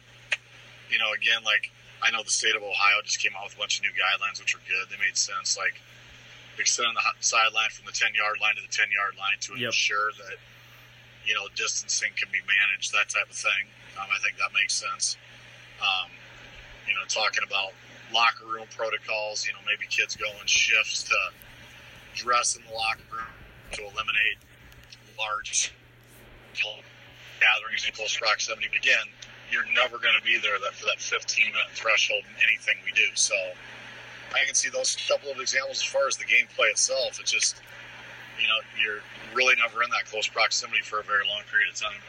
you 0.89 0.97
know, 0.97 1.11
again, 1.11 1.43
like 1.43 1.69
I 2.01 2.09
know 2.09 2.23
the 2.23 2.31
state 2.31 2.55
of 2.55 2.63
Ohio 2.63 3.03
just 3.03 3.19
came 3.19 3.33
out 3.37 3.43
with 3.43 3.55
a 3.55 3.59
bunch 3.59 3.77
of 3.77 3.83
new 3.83 3.91
guidelines, 3.91 4.39
which 4.39 4.55
are 4.55 4.63
good. 4.63 4.87
They 4.89 4.97
made 5.03 5.17
sense. 5.17 5.57
Like 5.59 5.75
extending 6.57 6.95
the 6.95 7.03
sideline 7.19 7.69
from 7.75 7.85
the 7.85 7.91
10 7.91 8.15
yard 8.15 8.39
line 8.41 8.55
to 8.55 8.63
the 8.63 8.71
10 8.71 8.87
yard 8.95 9.19
line 9.19 9.35
to 9.41 9.59
Yep. 9.59 9.75
ensure 9.75 10.11
that, 10.23 10.39
you 11.27 11.35
know, 11.35 11.51
distancing 11.55 12.15
can 12.15 12.31
be 12.31 12.39
managed, 12.47 12.95
that 12.95 13.11
type 13.11 13.29
of 13.29 13.35
thing. 13.35 13.67
Um, 13.99 14.07
I 14.15 14.19
think 14.23 14.37
that 14.37 14.49
makes 14.55 14.73
sense. 14.73 15.17
Um, 15.81 16.09
you 16.87 16.93
know, 16.95 17.03
talking 17.07 17.43
about 17.45 17.75
locker 18.13 18.47
room 18.47 18.65
protocols, 18.75 19.45
you 19.45 19.53
know, 19.53 19.59
maybe 19.67 19.85
kids 19.89 20.15
going 20.15 20.45
shifts 20.45 21.03
to 21.03 21.17
dress 22.15 22.55
in 22.55 22.63
the 22.63 22.73
locker 22.73 23.03
room 23.11 23.33
to 23.73 23.81
eliminate 23.83 24.39
large 25.19 25.73
gatherings 27.39 27.85
in 27.85 27.93
close 27.93 28.15
proximity. 28.17 28.67
But 28.71 28.79
again, 28.79 29.07
you're 29.51 29.67
never 29.75 29.97
going 29.97 30.15
to 30.17 30.25
be 30.25 30.37
there 30.39 30.59
that, 30.59 30.73
for 30.73 30.85
that 30.85 30.99
15 30.99 31.45
minute 31.45 31.71
threshold 31.73 32.23
in 32.23 32.35
anything 32.43 32.75
we 32.85 32.91
do. 32.91 33.07
So 33.15 33.35
I 34.31 34.45
can 34.45 34.55
see 34.55 34.69
those 34.69 34.95
couple 35.07 35.31
of 35.31 35.39
examples 35.39 35.77
as 35.81 35.87
far 35.87 36.07
as 36.07 36.17
the 36.17 36.25
gameplay 36.25 36.69
itself. 36.69 37.19
It's 37.19 37.31
just, 37.31 37.61
you 38.39 38.47
know, 38.47 38.59
you're 38.77 39.01
really 39.33 39.55
never 39.57 39.83
in 39.83 39.89
that 39.89 40.05
close 40.05 40.27
proximity 40.27 40.81
for 40.81 40.99
a 40.99 41.03
very 41.03 41.25
long 41.27 41.41
period 41.49 41.69
of 41.73 41.79
time. 41.79 41.99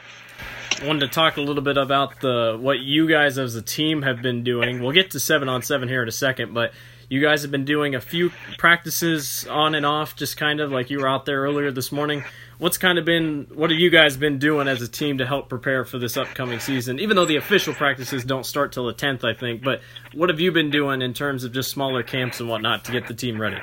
Wanted 0.83 1.01
to 1.01 1.07
talk 1.07 1.37
a 1.37 1.41
little 1.41 1.61
bit 1.61 1.77
about 1.77 2.19
the 2.21 2.57
what 2.59 2.79
you 2.79 3.07
guys 3.07 3.37
as 3.37 3.55
a 3.55 3.61
team 3.61 4.01
have 4.01 4.21
been 4.21 4.43
doing. 4.43 4.81
We'll 4.81 4.91
get 4.91 5.11
to 5.11 5.19
seven 5.19 5.49
on 5.49 5.61
seven 5.61 5.87
here 5.87 6.01
in 6.01 6.09
a 6.09 6.11
second, 6.11 6.53
but 6.53 6.73
you 7.09 7.21
guys 7.21 7.41
have 7.41 7.51
been 7.51 7.65
doing 7.65 7.93
a 7.93 8.01
few 8.01 8.31
practices 8.57 9.45
on 9.47 9.75
and 9.75 9.85
off, 9.85 10.15
just 10.15 10.37
kind 10.37 10.61
of 10.61 10.71
like 10.71 10.89
you 10.89 10.99
were 10.99 11.09
out 11.09 11.25
there 11.25 11.41
earlier 11.41 11.69
this 11.69 11.91
morning. 11.91 12.23
What's 12.57 12.77
kind 12.77 12.97
of 12.97 13.05
been 13.05 13.47
what 13.53 13.69
have 13.69 13.79
you 13.79 13.89
guys 13.89 14.15
been 14.17 14.39
doing 14.39 14.67
as 14.67 14.81
a 14.81 14.87
team 14.87 15.17
to 15.17 15.25
help 15.25 15.49
prepare 15.49 15.83
for 15.83 15.99
this 15.99 16.15
upcoming 16.15 16.59
season? 16.59 16.99
Even 16.99 17.15
though 17.15 17.25
the 17.25 17.35
official 17.35 17.73
practices 17.73 18.23
don't 18.23 18.45
start 18.45 18.71
till 18.71 18.85
the 18.85 18.93
tenth, 18.93 19.23
I 19.23 19.33
think. 19.33 19.63
But 19.63 19.81
what 20.13 20.29
have 20.29 20.39
you 20.39 20.51
been 20.51 20.69
doing 20.69 21.01
in 21.01 21.13
terms 21.13 21.43
of 21.43 21.51
just 21.51 21.69
smaller 21.71 22.01
camps 22.01 22.39
and 22.39 22.47
whatnot 22.47 22.85
to 22.85 22.91
get 22.91 23.07
the 23.07 23.13
team 23.13 23.41
ready? 23.41 23.57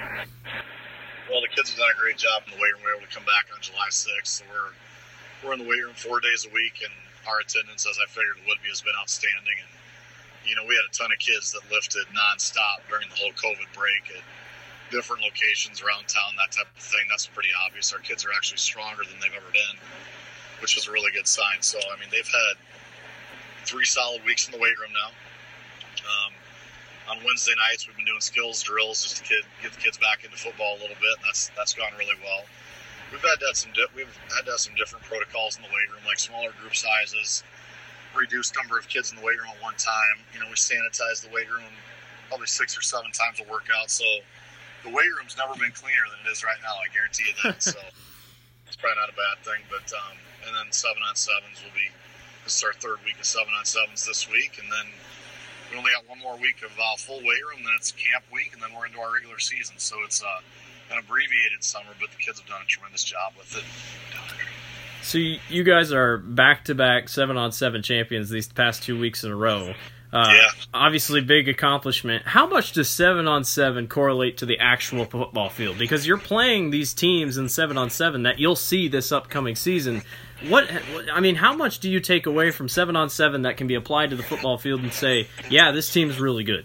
Well, 1.31 1.41
the 1.41 1.49
kids 1.49 1.71
have 1.71 1.79
done 1.79 1.88
a 1.97 2.01
great 2.01 2.19
job 2.19 2.43
in 2.47 2.53
the 2.53 2.62
weight 2.62 2.75
room. 2.75 2.83
We 2.85 2.91
were 2.91 2.97
able 2.99 3.07
to 3.07 3.14
come 3.14 3.25
back 3.25 3.47
on 3.55 3.61
July 3.62 3.88
6th. 3.88 4.27
So 4.27 4.45
we're 4.51 4.73
we're 5.44 5.55
in 5.55 5.61
the 5.62 5.68
weight 5.68 5.83
room 5.83 5.94
four 5.94 6.20
days 6.20 6.46
a 6.46 6.53
week, 6.53 6.83
and 6.83 6.92
our 7.27 7.40
attendance, 7.40 7.87
as 7.87 7.98
I 7.98 8.07
figured 8.11 8.38
it 8.38 8.46
would 8.48 8.59
be, 8.62 8.68
has 8.68 8.81
been 8.81 8.96
outstanding. 8.98 9.59
And 9.59 9.70
you 10.46 10.57
know, 10.57 10.64
we 10.64 10.74
had 10.74 10.87
a 10.88 10.94
ton 10.96 11.12
of 11.12 11.18
kids 11.18 11.53
that 11.53 11.62
lifted 11.70 12.07
nonstop 12.16 12.81
during 12.88 13.09
the 13.09 13.16
whole 13.16 13.35
COVID 13.37 13.68
break 13.77 14.09
at 14.16 14.24
different 14.90 15.22
locations 15.22 15.83
around 15.83 16.09
town, 16.09 16.33
that 16.40 16.53
type 16.53 16.68
of 16.72 16.83
thing. 16.83 17.05
That's 17.11 17.27
pretty 17.29 17.53
obvious. 17.53 17.92
Our 17.92 18.01
kids 18.01 18.24
are 18.24 18.33
actually 18.33 18.59
stronger 18.59 19.05
than 19.05 19.20
they've 19.20 19.37
ever 19.37 19.53
been, 19.53 19.77
which 20.61 20.77
is 20.77 20.88
a 20.88 20.92
really 20.92 21.12
good 21.12 21.29
sign. 21.29 21.61
So, 21.61 21.79
I 21.79 22.01
mean, 22.01 22.09
they've 22.11 22.27
had 22.27 22.57
three 23.68 23.85
solid 23.85 24.24
weeks 24.24 24.48
in 24.48 24.53
the 24.53 24.59
weight 24.59 24.79
room 24.81 24.92
now. 24.96 25.12
Um, 26.09 26.33
on 27.12 27.24
Wednesday 27.24 27.53
nights, 27.68 27.87
we've 27.87 27.96
been 27.96 28.09
doing 28.09 28.20
skills 28.20 28.62
drills 28.62 29.03
just 29.03 29.18
to 29.18 29.22
kid, 29.24 29.44
get 29.62 29.72
the 29.72 29.81
kids 29.81 29.98
back 29.98 30.24
into 30.24 30.37
football 30.37 30.77
a 30.77 30.81
little 30.81 30.96
bit. 30.96 31.16
And 31.20 31.24
that's 31.29 31.51
that's 31.57 31.74
gone 31.74 31.92
really 31.98 32.16
well. 32.24 32.44
We've 33.11 33.25
had 33.25 33.40
to 33.40 33.47
have 33.47 33.57
some 33.57 33.73
di- 33.73 33.92
we've 33.97 34.12
had 34.37 34.44
to 34.44 34.53
have 34.53 34.61
some 34.61 34.75
different 34.75 35.05
protocols 35.05 35.57
in 35.57 35.62
the 35.62 35.73
weight 35.73 35.88
room, 35.90 36.05
like 36.07 36.18
smaller 36.18 36.53
group 36.61 36.77
sizes, 36.77 37.42
reduced 38.14 38.55
number 38.57 38.79
of 38.79 38.88
kids 38.88 39.11
in 39.11 39.16
the 39.16 39.25
weight 39.25 39.38
room 39.40 39.49
at 39.57 39.62
one 39.62 39.77
time. 39.81 40.21
You 40.35 40.40
know, 40.40 40.49
we 40.49 40.57
sanitize 40.57 41.25
the 41.25 41.33
weight 41.33 41.49
room 41.49 41.73
probably 42.29 42.47
six 42.47 42.77
or 42.77 42.83
seven 42.83 43.11
times 43.12 43.40
a 43.40 43.49
workout. 43.51 43.88
So 43.90 44.05
the 44.85 44.90
weight 44.90 45.09
room's 45.16 45.37
never 45.37 45.57
been 45.57 45.73
cleaner 45.73 46.05
than 46.12 46.21
it 46.25 46.29
is 46.31 46.44
right 46.44 46.61
now. 46.61 46.77
I 46.77 46.92
guarantee 46.92 47.33
you 47.33 47.37
that. 47.44 47.62
So 47.62 47.81
it's 48.68 48.77
probably 48.77 49.01
not 49.01 49.09
a 49.09 49.16
bad 49.16 49.40
thing. 49.40 49.64
But 49.73 49.88
um, 49.97 50.16
and 50.44 50.53
then 50.53 50.68
seven 50.71 51.01
on 51.03 51.16
sevens 51.16 51.64
will 51.64 51.73
be 51.73 51.88
this 52.44 52.61
is 52.61 52.64
our 52.64 52.77
third 52.77 53.01
week 53.05 53.18
of 53.18 53.25
seven 53.25 53.53
on 53.57 53.64
sevens 53.64 54.05
this 54.05 54.29
week, 54.29 54.61
and 54.61 54.68
then 54.68 54.92
we 55.71 55.77
only 55.77 55.92
got 55.92 56.09
one 56.09 56.21
more 56.21 56.37
week 56.37 56.61
of 56.64 56.73
uh, 56.77 56.97
full 56.97 57.21
weight 57.25 57.44
room. 57.49 57.64
Then 57.64 57.73
it's 57.77 57.92
camp 57.92 58.25
week, 58.33 58.53
and 58.53 58.62
then 58.62 58.77
we're 58.77 58.87
into 58.87 59.01
our 59.01 59.12
regular 59.12 59.38
season. 59.38 59.77
So 59.81 59.97
it's 60.05 60.23
uh, 60.23 60.40
an 60.90 60.98
abbreviated 60.98 61.62
summer, 61.64 61.90
but 62.01 62.11
the 62.11 62.16
kids 62.16 62.38
have 62.40 62.48
done 62.48 62.61
a 62.62 62.66
tremendous 62.66 63.05
job 63.05 63.33
with 63.38 63.57
it. 63.57 63.64
So 65.03 65.18
you 65.18 65.62
guys 65.64 65.92
are 65.92 66.18
back 66.18 66.64
to 66.66 66.74
back 66.74 67.09
seven 67.09 67.37
on 67.37 67.53
seven 67.53 67.83
champions 67.83 68.31
these 68.31 68.48
past 68.48 68.83
two 68.83 68.98
weeks 68.98 69.24
in 69.24 69.31
a 69.31 69.37
row. 69.37 69.74
Uh, 70.12 70.33
Yeah. 70.33 70.48
Obviously, 70.72 71.20
big 71.20 71.48
accomplishment. 71.48 72.24
How 72.27 72.46
much 72.46 72.72
does 72.72 72.88
seven 72.88 73.29
on 73.29 73.44
seven 73.44 73.88
correlate 73.88 74.38
to 74.38 74.46
the 74.46 74.59
actual 74.59 75.05
football 75.05 75.51
field? 75.51 75.79
Because 75.79 76.07
you're 76.07 76.16
playing 76.18 76.70
these 76.70 76.94
teams 76.94 77.37
in 77.37 77.48
seven 77.48 77.77
on 77.79 77.90
seven 77.90 78.22
that 78.22 78.38
you'll 78.38 78.57
see 78.57 78.88
this 78.88 79.12
upcoming 79.12 79.55
season. 79.55 80.03
What 80.48 80.68
I 81.12 81.20
mean, 81.20 81.35
how 81.35 81.55
much 81.55 81.81
do 81.81 81.90
you 81.90 82.01
take 82.01 82.27
away 82.27 82.51
from 82.53 82.68
seven 82.68 82.96
on 82.96 83.11
seven 83.11 83.42
that 83.42 83.57
can 83.57 83.66
be 83.66 83.74
applied 83.74 84.11
to 84.11 84.16
the 84.16 84.22
football 84.22 84.57
field 84.57 84.83
and 84.83 84.92
say, 84.92 85.27
yeah, 85.51 85.72
this 85.72 85.92
team's 85.92 86.18
really 86.20 86.44
good? 86.44 86.64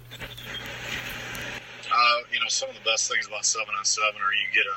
Know, 2.43 2.51
some 2.51 2.67
of 2.67 2.75
the 2.75 2.84
best 2.84 3.08
things 3.08 3.23
about 3.23 3.47
seven 3.47 3.71
on 3.71 3.88
seven 3.88 4.19
are 4.19 4.36
you 4.36 4.51
get 4.51 4.67
a 4.67 4.75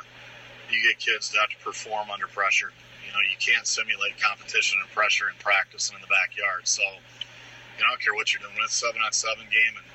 you 0.70 0.78
get 0.86 1.02
kids 1.02 1.34
that 1.34 1.42
have 1.42 1.50
to 1.50 1.58
perform 1.66 2.14
under 2.14 2.30
pressure. 2.30 2.70
You 3.02 3.10
know, 3.10 3.18
you 3.26 3.34
can't 3.42 3.66
simulate 3.66 4.14
competition 4.22 4.78
and 4.78 4.86
pressure 4.94 5.26
in 5.26 5.34
practice 5.42 5.90
and 5.90 5.98
in 5.98 6.02
the 6.02 6.10
backyard. 6.10 6.70
So, 6.70 6.86
you 6.86 7.82
know, 7.82 7.90
I 7.90 7.98
don't 7.98 8.02
care 8.02 8.14
what 8.14 8.30
you're 8.30 8.42
doing. 8.42 8.54
It's 8.62 8.78
seven 8.78 9.02
on 9.02 9.10
seven 9.10 9.50
game 9.50 9.74
and 9.82 9.86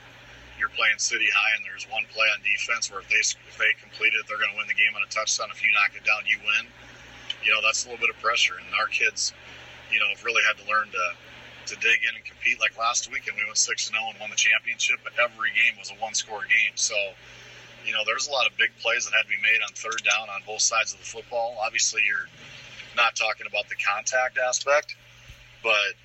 you're 0.60 0.72
playing 0.76 1.00
city 1.00 1.32
high 1.32 1.56
and 1.56 1.64
there's 1.64 1.88
one 1.88 2.04
play 2.12 2.28
on 2.36 2.44
defense 2.44 2.92
where 2.92 3.00
if 3.00 3.08
they 3.08 3.24
if 3.24 3.56
they 3.56 3.72
complete 3.80 4.12
it, 4.20 4.28
they're 4.28 4.40
going 4.40 4.52
to 4.52 4.60
win 4.60 4.68
the 4.68 4.76
game 4.76 4.92
on 4.92 5.08
a 5.08 5.08
touchdown. 5.08 5.48
If 5.48 5.64
you 5.64 5.72
knock 5.72 5.96
it 5.96 6.04
down, 6.04 6.28
you 6.28 6.44
win. 6.44 6.68
You 7.40 7.56
know, 7.56 7.64
that's 7.64 7.88
a 7.88 7.90
little 7.90 8.04
bit 8.04 8.12
of 8.12 8.20
pressure, 8.20 8.60
and 8.60 8.68
our 8.76 8.92
kids, 8.92 9.32
you 9.90 9.98
know, 9.98 10.12
have 10.12 10.22
really 10.28 10.44
had 10.44 10.60
to 10.60 10.66
learn 10.68 10.92
to 10.92 11.06
to 11.72 11.76
dig 11.80 12.04
in 12.04 12.14
and 12.20 12.24
compete. 12.26 12.60
Like 12.60 12.76
last 12.78 13.08
weekend, 13.08 13.40
we 13.40 13.48
went 13.48 13.58
six 13.58 13.88
and 13.88 13.96
zero 13.96 14.12
and 14.12 14.20
won 14.20 14.30
the 14.30 14.40
championship, 14.40 15.00
but 15.04 15.16
every 15.18 15.56
game 15.56 15.80
was 15.80 15.90
a 15.90 15.98
one 15.98 16.14
score 16.14 16.44
game. 16.46 16.76
So, 16.76 16.96
you 17.86 17.94
know, 17.94 18.04
there's 18.06 18.28
a 18.28 18.32
lot 18.32 18.48
of 18.48 18.58
big 18.58 18.72
plays 18.82 19.06
that 19.06 19.14
had 19.14 19.24
to 19.24 19.30
be 19.30 19.42
made 19.42 19.62
on 19.66 19.74
third 19.74 20.02
down 20.04 20.30
on 20.30 20.42
both 20.46 20.62
sides 20.62 20.94
of 20.94 21.00
the 21.00 21.06
football. 21.06 21.58
Obviously, 21.64 22.02
you're 22.06 22.28
not 22.96 23.16
talking 23.16 23.48
about 23.48 23.70
the 23.70 23.76
contact 23.76 24.38
aspect, 24.38 24.96
but 25.64 25.96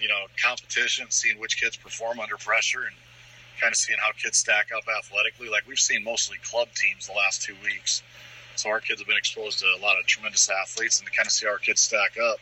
you 0.00 0.08
know, 0.08 0.26
competition, 0.42 1.06
seeing 1.10 1.40
which 1.40 1.60
kids 1.60 1.76
perform 1.76 2.20
under 2.20 2.36
pressure, 2.36 2.82
and 2.82 2.94
kind 3.60 3.72
of 3.72 3.76
seeing 3.76 3.98
how 3.98 4.12
kids 4.12 4.36
stack 4.36 4.68
up 4.76 4.84
athletically. 4.98 5.48
Like 5.48 5.66
we've 5.66 5.78
seen 5.78 6.04
mostly 6.04 6.38
club 6.44 6.68
teams 6.74 7.06
the 7.06 7.14
last 7.14 7.42
two 7.42 7.56
weeks, 7.64 8.02
so 8.56 8.68
our 8.70 8.80
kids 8.80 9.00
have 9.00 9.08
been 9.08 9.16
exposed 9.16 9.60
to 9.60 9.66
a 9.66 9.80
lot 9.82 9.98
of 9.98 10.06
tremendous 10.06 10.48
athletes, 10.48 11.00
and 11.00 11.08
to 11.08 11.14
kind 11.16 11.26
of 11.26 11.32
see 11.32 11.46
our 11.46 11.58
kids 11.58 11.80
stack 11.80 12.16
up. 12.18 12.38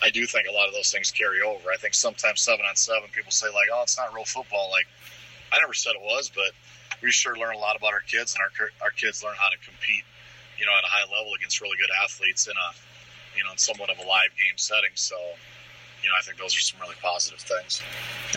I 0.00 0.10
do 0.10 0.26
think 0.26 0.46
a 0.48 0.52
lot 0.52 0.68
of 0.68 0.74
those 0.74 0.92
things 0.92 1.10
carry 1.10 1.42
over. 1.42 1.70
I 1.70 1.76
think 1.76 1.92
sometimes 1.92 2.40
seven 2.40 2.64
on 2.68 2.76
seven, 2.76 3.08
people 3.12 3.32
say 3.32 3.48
like, 3.48 3.68
"Oh, 3.72 3.82
it's 3.82 3.98
not 3.98 4.14
real 4.14 4.24
football." 4.24 4.70
Like, 4.70 4.86
I 5.52 5.58
never 5.58 5.74
said 5.74 5.92
it 5.96 6.02
was, 6.02 6.30
but 6.34 6.52
we 7.02 7.10
sure 7.10 7.36
learn 7.36 7.54
a 7.54 7.58
lot 7.58 7.76
about 7.76 7.92
our 7.92 8.00
kids, 8.00 8.34
and 8.34 8.42
our 8.42 8.68
our 8.82 8.90
kids 8.90 9.22
learn 9.22 9.34
how 9.38 9.48
to 9.48 9.58
compete, 9.58 10.04
you 10.58 10.66
know, 10.66 10.72
at 10.76 10.84
a 10.84 10.90
high 10.90 11.06
level 11.12 11.34
against 11.34 11.60
really 11.60 11.76
good 11.76 11.90
athletes 12.02 12.46
in 12.46 12.54
a, 12.54 12.68
you 13.36 13.44
know, 13.44 13.52
in 13.52 13.58
somewhat 13.58 13.90
of 13.90 13.98
a 13.98 14.06
live 14.06 14.30
game 14.36 14.56
setting. 14.56 14.90
So, 14.94 15.16
you 16.02 16.08
know, 16.08 16.14
I 16.18 16.22
think 16.22 16.38
those 16.38 16.56
are 16.56 16.60
some 16.60 16.80
really 16.80 16.96
positive 17.02 17.40
things. 17.40 17.82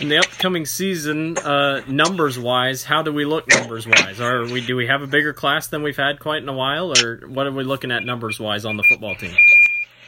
In 0.00 0.08
the 0.08 0.18
upcoming 0.18 0.66
season, 0.66 1.38
uh, 1.38 1.82
numbers 1.86 2.38
wise, 2.38 2.84
how 2.84 3.02
do 3.02 3.12
we 3.12 3.24
look 3.24 3.48
numbers 3.48 3.86
wise? 3.86 4.20
Are 4.20 4.44
we 4.44 4.60
do 4.60 4.76
we 4.76 4.86
have 4.86 5.02
a 5.02 5.06
bigger 5.06 5.32
class 5.32 5.66
than 5.66 5.82
we've 5.82 5.96
had 5.96 6.20
quite 6.20 6.42
in 6.42 6.48
a 6.48 6.54
while, 6.54 6.92
or 6.98 7.26
what 7.26 7.46
are 7.46 7.52
we 7.52 7.64
looking 7.64 7.90
at 7.90 8.04
numbers 8.04 8.38
wise 8.38 8.64
on 8.64 8.76
the 8.76 8.84
football 8.84 9.14
team? 9.14 9.36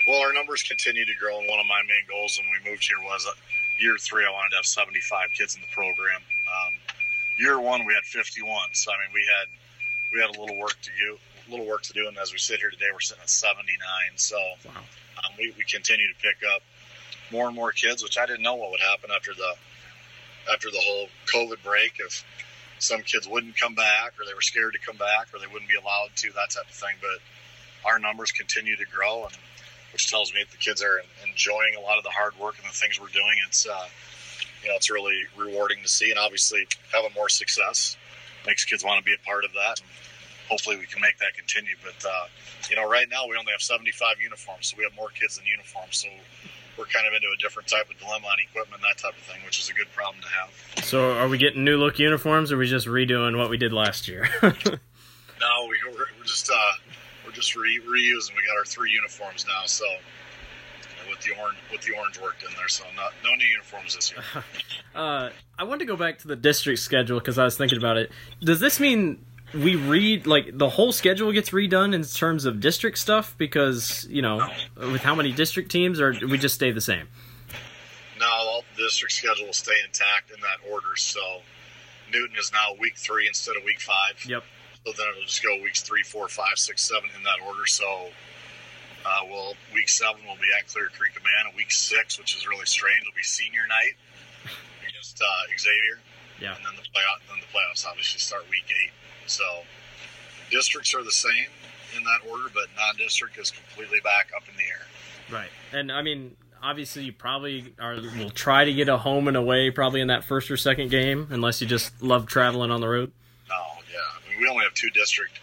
Well, 0.06 0.20
our 0.20 0.34
numbers 0.34 0.62
continue 0.62 1.04
to 1.04 1.14
grow, 1.18 1.38
and 1.38 1.48
one 1.48 1.58
of 1.58 1.66
my 1.66 1.80
main 1.88 2.04
goals 2.08 2.38
when 2.38 2.46
we 2.52 2.70
moved 2.70 2.86
here 2.86 3.00
was 3.02 3.26
uh, 3.26 3.32
year 3.78 3.96
three, 3.98 4.24
I 4.24 4.30
wanted 4.30 4.50
to 4.50 4.56
have 4.56 4.66
75 4.66 5.32
kids 5.36 5.54
in 5.54 5.62
the 5.62 5.72
program. 5.72 6.20
Um, 6.44 6.72
year 7.38 7.60
one, 7.60 7.84
we 7.84 7.94
had 7.94 8.04
51, 8.04 8.68
so 8.72 8.92
I 8.92 8.96
mean, 9.04 9.12
we 9.14 9.24
had 9.26 9.48
we 10.12 10.20
had 10.20 10.36
a 10.36 10.40
little 10.40 10.58
work 10.58 10.76
to 10.82 10.90
do, 10.98 11.18
a 11.48 11.50
little 11.50 11.66
work 11.66 11.82
to 11.82 11.92
do, 11.92 12.06
and 12.08 12.16
as 12.18 12.32
we 12.32 12.38
sit 12.38 12.60
here 12.60 12.70
today, 12.70 12.86
we're 12.92 13.00
sitting 13.00 13.22
at 13.22 13.30
79. 13.30 13.78
So 14.16 14.36
Wow. 14.64 14.72
um, 14.76 15.32
we, 15.38 15.52
we 15.58 15.64
continue 15.64 16.06
to 16.06 16.14
pick 16.22 16.36
up 16.54 16.62
more 17.32 17.46
and 17.46 17.56
more 17.56 17.72
kids, 17.72 18.02
which 18.02 18.16
I 18.18 18.26
didn't 18.26 18.42
know 18.42 18.54
what 18.54 18.70
would 18.70 18.80
happen 18.80 19.10
after 19.14 19.34
the 19.34 19.54
after 20.52 20.70
the 20.70 20.78
whole 20.80 21.08
COVID 21.34 21.62
break. 21.64 21.94
If 21.98 22.24
some 22.78 23.02
kids 23.02 23.26
wouldn't 23.26 23.56
come 23.56 23.74
back, 23.74 24.12
or 24.20 24.26
they 24.26 24.34
were 24.34 24.42
scared 24.42 24.74
to 24.74 24.78
come 24.78 24.96
back, 24.96 25.28
or 25.32 25.38
they 25.40 25.46
wouldn't 25.46 25.68
be 25.70 25.76
allowed 25.76 26.10
to, 26.16 26.30
that 26.32 26.50
type 26.50 26.68
of 26.68 26.74
thing. 26.74 26.96
But 27.00 27.18
our 27.88 27.98
numbers 27.98 28.30
continue 28.30 28.76
to 28.76 28.84
grow, 28.86 29.24
and 29.24 29.36
which 29.92 30.10
tells 30.10 30.32
me 30.34 30.40
that 30.42 30.50
the 30.50 30.58
kids 30.58 30.82
are 30.82 31.00
enjoying 31.26 31.74
a 31.76 31.80
lot 31.80 31.98
of 31.98 32.04
the 32.04 32.10
hard 32.10 32.38
work 32.38 32.56
and 32.62 32.68
the 32.70 32.74
things 32.76 33.00
we're 33.00 33.08
doing. 33.08 33.34
It's 33.46 33.66
uh, 33.66 33.86
you 34.64 34.70
know 34.70 34.76
it's 34.76 34.90
really 34.90 35.20
rewarding 35.36 35.78
to 35.82 35.88
see, 35.88 36.10
and 36.10 36.18
obviously 36.18 36.66
having 36.92 37.10
more 37.14 37.28
success 37.28 37.96
makes 38.46 38.64
kids 38.64 38.84
want 38.84 38.98
to 38.98 39.04
be 39.04 39.14
a 39.14 39.26
part 39.26 39.44
of 39.44 39.52
that. 39.52 39.80
And 39.80 39.88
hopefully 40.48 40.76
we 40.76 40.86
can 40.86 41.00
make 41.00 41.18
that 41.18 41.34
continue. 41.36 41.74
But 41.82 42.08
uh, 42.08 42.26
you 42.70 42.76
know, 42.76 42.88
right 42.88 43.08
now 43.08 43.26
we 43.28 43.36
only 43.36 43.52
have 43.52 43.62
75 43.62 44.20
uniforms, 44.20 44.68
so 44.68 44.76
we 44.76 44.84
have 44.84 44.94
more 44.94 45.10
kids 45.10 45.36
than 45.36 45.46
uniforms. 45.46 45.98
So 45.98 46.08
we're 46.78 46.86
kind 46.86 47.06
of 47.06 47.14
into 47.14 47.28
a 47.28 47.36
different 47.38 47.68
type 47.68 47.88
of 47.90 47.98
dilemma 47.98 48.26
on 48.26 48.36
equipment, 48.42 48.82
that 48.82 48.98
type 48.98 49.14
of 49.16 49.22
thing, 49.22 49.40
which 49.44 49.60
is 49.60 49.68
a 49.68 49.74
good 49.74 49.90
problem 49.92 50.22
to 50.22 50.28
have. 50.28 50.84
So 50.84 51.12
are 51.12 51.28
we 51.28 51.38
getting 51.38 51.62
new 51.64 51.76
look 51.76 51.98
uniforms, 51.98 52.50
or 52.50 52.56
are 52.56 52.58
we 52.58 52.66
just 52.66 52.86
redoing 52.86 53.38
what 53.38 53.50
we 53.50 53.56
did 53.56 53.72
last 53.72 54.08
year? 54.08 54.28
No, 55.40 55.66
we, 55.68 55.76
we're, 55.92 56.06
we're 56.16 56.24
just 56.24 56.48
uh, 56.48 56.72
we're 57.26 57.32
just 57.32 57.54
re- 57.56 57.80
reusing. 57.80 58.34
We 58.34 58.46
got 58.46 58.56
our 58.56 58.64
three 58.64 58.92
uniforms 58.92 59.44
now, 59.46 59.66
so 59.66 59.84
with 61.08 61.20
the 61.20 61.32
orange 61.40 61.56
with 61.70 61.82
the 61.82 61.94
orange 61.96 62.20
worked 62.20 62.42
in 62.42 62.50
there. 62.56 62.68
So 62.68 62.84
not, 62.96 63.12
no 63.22 63.34
new 63.34 63.46
uniforms 63.46 63.94
this 63.94 64.12
year. 64.12 64.22
Uh, 64.94 65.30
I 65.58 65.64
want 65.64 65.80
to 65.80 65.86
go 65.86 65.96
back 65.96 66.18
to 66.18 66.28
the 66.28 66.36
district 66.36 66.78
schedule 66.78 67.18
because 67.18 67.36
I 67.36 67.42
was 67.42 67.56
thinking 67.56 67.78
about 67.78 67.96
it. 67.96 68.12
Does 68.40 68.60
this 68.60 68.78
mean 68.78 69.24
we 69.52 69.74
read 69.74 70.24
like 70.24 70.56
the 70.56 70.68
whole 70.68 70.92
schedule 70.92 71.32
gets 71.32 71.50
redone 71.50 71.92
in 71.92 72.04
terms 72.04 72.44
of 72.44 72.60
district 72.60 72.98
stuff? 72.98 73.34
Because 73.36 74.06
you 74.08 74.22
know, 74.22 74.48
with 74.76 75.02
how 75.02 75.16
many 75.16 75.32
district 75.32 75.72
teams, 75.72 76.00
or 76.00 76.14
we 76.28 76.38
just 76.38 76.54
stay 76.54 76.70
the 76.70 76.80
same? 76.80 77.08
No, 78.20 78.26
all 78.26 78.62
the 78.76 78.84
district 78.84 79.14
schedule 79.14 79.46
will 79.46 79.52
stay 79.52 79.74
intact 79.84 80.30
in 80.30 80.40
that 80.42 80.58
order. 80.70 80.94
So 80.94 81.40
Newton 82.12 82.36
is 82.38 82.52
now 82.52 82.74
week 82.78 82.96
three 82.96 83.26
instead 83.26 83.56
of 83.56 83.64
week 83.64 83.80
five. 83.80 84.24
Yep. 84.24 84.44
So 84.86 84.92
then 84.96 85.06
it'll 85.12 85.22
just 85.22 85.42
go 85.42 85.62
weeks 85.62 85.82
three, 85.82 86.02
four, 86.02 86.28
five, 86.28 86.56
six, 86.56 86.82
seven 86.82 87.08
in 87.16 87.22
that 87.24 87.46
order. 87.46 87.66
So, 87.66 88.10
uh, 89.04 89.20
well, 89.30 89.54
week 89.72 89.88
seven 89.88 90.24
will 90.26 90.36
be 90.36 90.48
at 90.58 90.66
Clear 90.68 90.88
Creek 90.98 91.12
Amana. 91.12 91.54
Week 91.56 91.70
six, 91.70 92.18
which 92.18 92.36
is 92.36 92.48
really 92.48 92.66
strange, 92.66 93.04
will 93.04 93.16
be 93.16 93.22
senior 93.22 93.66
night 93.68 93.94
against 94.88 95.20
uh, 95.20 95.58
Xavier. 95.58 95.98
Yeah. 96.40 96.56
And 96.56 96.64
then 96.64 96.74
the 96.76 96.82
playoff, 96.82 97.20
then 97.28 97.38
the 97.40 97.46
playoffs 97.46 97.86
obviously 97.86 98.18
start 98.18 98.48
week 98.50 98.64
eight. 98.68 98.92
So, 99.26 99.44
districts 100.50 100.94
are 100.94 101.02
the 101.04 101.12
same 101.12 101.46
in 101.96 102.04
that 102.04 102.28
order, 102.28 102.50
but 102.52 102.64
non-district 102.76 103.38
is 103.38 103.50
completely 103.50 104.00
back 104.02 104.30
up 104.36 104.42
in 104.48 104.56
the 104.56 104.62
air. 104.62 104.86
Right. 105.30 105.50
And 105.72 105.92
I 105.92 106.02
mean, 106.02 106.36
obviously, 106.62 107.04
you 107.04 107.12
probably 107.12 107.74
are 107.78 107.96
will 108.18 108.30
try 108.30 108.64
to 108.64 108.72
get 108.72 108.88
a 108.88 108.96
home 108.96 109.28
and 109.28 109.36
away 109.36 109.70
probably 109.70 110.00
in 110.00 110.08
that 110.08 110.24
first 110.24 110.50
or 110.50 110.56
second 110.56 110.90
game, 110.90 111.28
unless 111.30 111.60
you 111.60 111.66
just 111.66 112.02
love 112.02 112.26
traveling 112.26 112.70
on 112.70 112.80
the 112.80 112.88
road. 112.88 113.12
No, 113.48 113.54
yeah. 113.92 113.98
I 114.00 114.30
mean, 114.30 114.40
we 114.40 114.48
only 114.48 114.64
have 114.64 114.74
two 114.74 114.90
district 114.90 115.38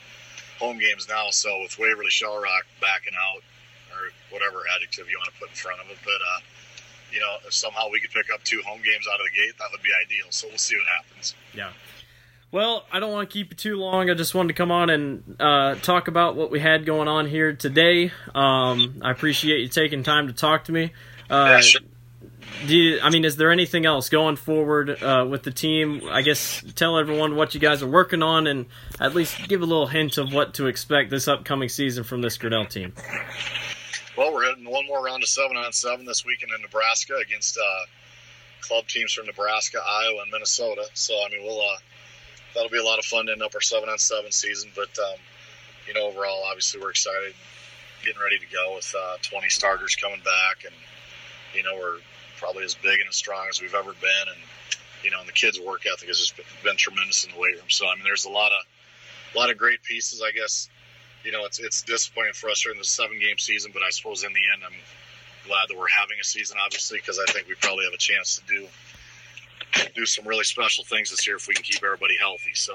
home 0.62 0.78
games 0.78 1.10
now, 1.10 1.32
so 1.32 1.50
with 1.62 1.78
Waverly 1.80 2.10
Shell 2.10 2.40
Rock 2.42 2.66
backing 2.80 3.18
out, 3.18 3.42
or 3.92 4.14
whatever 4.30 4.62
adjective 4.78 5.10
you 5.10 5.18
want 5.18 5.34
to 5.34 5.40
put 5.40 5.50
in 5.50 5.56
front 5.56 5.82
of 5.82 5.90
it, 5.90 5.98
but 6.06 6.22
uh, 6.22 6.40
you 7.12 7.20
know, 7.20 7.36
if 7.46 7.54
somehow 7.54 7.90
we 7.92 8.00
could 8.00 8.12
pick 8.12 8.32
up 8.34 8.44
two 8.44 8.62
home 8.66 8.82
games 8.86 9.06
out 9.12 9.20
of 9.20 9.26
the 9.26 9.42
gate, 9.42 9.58
that 9.60 9.68
would 9.72 9.82
be 9.82 9.90
ideal. 10.06 10.28
So 10.30 10.48
we'll 10.48 10.58
see 10.58 10.76
what 10.78 10.88
happens. 10.88 11.36
Yeah. 11.54 11.72
Well, 12.52 12.86
I 12.92 13.00
don't 13.00 13.12
want 13.12 13.30
to 13.30 13.34
keep 13.34 13.52
you 13.52 13.56
too 13.56 13.76
long. 13.78 14.10
I 14.10 14.14
just 14.14 14.36
wanted 14.36 14.50
to 14.50 14.54
come 14.54 14.72
on 14.72 14.90
and 14.90 15.36
uh, 15.40 15.76
talk 15.76 16.08
about 16.08 16.36
what 16.36 16.52
we 16.52 16.60
had 16.60 16.86
going 16.86 17.08
on 17.08 17.28
here 17.28 17.54
today. 17.54 18.12
Um, 18.36 19.02
I 19.02 19.12
appreciate 19.12 19.62
you 19.62 19.68
taking 19.70 20.04
time 20.04 20.28
to 20.28 20.34
talk 20.34 20.66
to 20.66 20.72
me. 20.72 20.92
Uh, 21.30 21.46
Yeah, 21.48 21.60
sure. 21.62 21.82
Do 22.68 22.78
you, 22.78 23.00
I 23.02 23.10
mean, 23.10 23.26
is 23.26 23.38
there 23.38 23.52
anything 23.52 23.86
else 23.86 24.10
going 24.10 24.36
forward 24.36 25.02
uh, 25.02 25.26
with 25.30 25.44
the 25.44 25.52
team? 25.52 26.02
I 26.10 26.22
guess 26.22 26.64
tell 26.76 26.98
everyone 26.98 27.36
what 27.36 27.54
you 27.54 27.60
guys 27.60 27.84
are 27.84 27.88
working 27.88 28.22
on, 28.22 28.48
and 28.48 28.66
at 29.00 29.16
least 29.16 29.48
give 29.48 29.62
a 29.62 29.66
little 29.66 29.88
hint 29.88 30.18
of 30.18 30.34
what 30.34 30.54
to 30.56 30.68
expect 30.68 31.10
this 31.10 31.28
upcoming 31.28 31.70
season 31.70 32.04
from 32.04 32.22
this 32.22 32.38
Grinnell 32.38 32.66
team. 32.66 32.94
Well, 34.18 34.34
we're 34.34 34.46
heading 34.46 34.66
one 34.66 34.86
more 34.88 35.04
round 35.04 35.24
of 35.24 35.30
seven 35.30 35.58
on 35.58 35.72
seven 35.72 36.06
this 36.06 36.26
weekend 36.26 36.52
in 36.56 36.62
Nebraska 36.62 37.16
against 37.16 37.58
uh, 37.58 37.86
club 38.62 38.88
teams 38.88 39.12
from 39.14 39.26
Nebraska, 39.26 39.80
Iowa, 39.86 40.22
and 40.24 40.32
Minnesota. 40.32 40.86
So 40.94 41.14
I 41.14 41.30
mean, 41.30 41.44
we'll 41.44 41.62
uh, 41.62 41.78
that'll 42.54 42.70
be 42.70 42.80
a 42.80 42.84
lot 42.84 43.00
of 43.00 43.06
fun 43.06 43.28
to 43.28 43.32
end 43.32 43.42
up 43.42 43.56
our 43.56 43.62
seven 43.62 43.90
on 43.90 43.98
seven 43.98 44.32
season. 44.32 44.72
But 44.76 44.90
um, 45.00 45.18
you 45.88 45.94
know, 45.94 46.08
overall, 46.08 46.44
obviously, 46.48 46.82
we're 46.82 46.92
excited, 46.92 47.34
getting 48.04 48.22
ready 48.22 48.38
to 48.38 48.46
go 48.52 48.76
with 48.76 48.94
uh, 48.98 49.18
20 49.24 49.50
starters 49.50 49.96
coming 49.96 50.20
back, 50.20 50.66
and 50.66 50.76
you 51.54 51.64
know, 51.64 51.76
we're 51.76 51.98
probably 52.42 52.66
as 52.66 52.74
big 52.76 53.00
and 53.00 53.08
as 53.08 53.16
strong 53.16 53.46
as 53.50 53.62
we've 53.62 53.76
ever 53.76 53.94
been, 53.94 54.26
and 54.34 54.42
you 55.04 55.12
know, 55.12 55.20
and 55.20 55.28
the 55.30 55.34
kids' 55.34 55.60
work 55.60 55.86
ethic 55.86 56.08
has 56.10 56.20
just 56.20 56.36
been, 56.36 56.46
been 56.64 56.78
tremendous 56.78 57.24
in 57.24 57.32
the 57.32 57.40
weight 57.40 57.56
room. 57.56 57.70
So 57.70 57.86
I 57.88 57.96
mean, 57.96 58.04
there's 58.04 58.26
a 58.26 58.30
lot 58.30 58.52
of 58.52 58.66
a 59.36 59.38
lot 59.38 59.50
of 59.52 59.58
great 59.58 59.82
pieces, 59.84 60.22
I 60.26 60.32
guess. 60.32 60.68
you 61.24 61.32
know, 61.32 61.46
it's 61.46 61.60
it's 61.60 61.84
disappointing 61.84 62.34
for 62.34 62.50
us 62.50 62.62
during 62.62 62.80
the 62.80 62.84
seven 62.86 63.20
game 63.20 63.38
season, 63.38 63.72
but 63.74 63.84
I 63.84 63.90
suppose 63.92 64.24
in 64.24 64.34
the 64.34 64.46
end, 64.54 64.64
I'm 64.66 64.80
glad 65.48 65.70
that 65.70 65.78
we're 65.78 65.88
having 65.88 66.18
a 66.20 66.24
season, 66.24 66.58
obviously, 66.64 67.00
because 67.00 67.20
I 67.20 67.32
think 67.32 67.48
we 67.48 67.56
probably 67.56 67.86
have 67.86 67.94
a 67.94 67.98
chance 67.98 68.40
to 68.40 68.44
do 68.48 68.68
do 69.96 70.06
some 70.06 70.28
really 70.28 70.44
special 70.44 70.84
things 70.84 71.12
this 71.12 71.26
year 71.26 71.38
if 71.38 71.48
we 71.48 71.54
can 71.54 71.64
keep 71.64 71.84
everybody 71.84 72.18
healthy. 72.20 72.54
So 72.54 72.74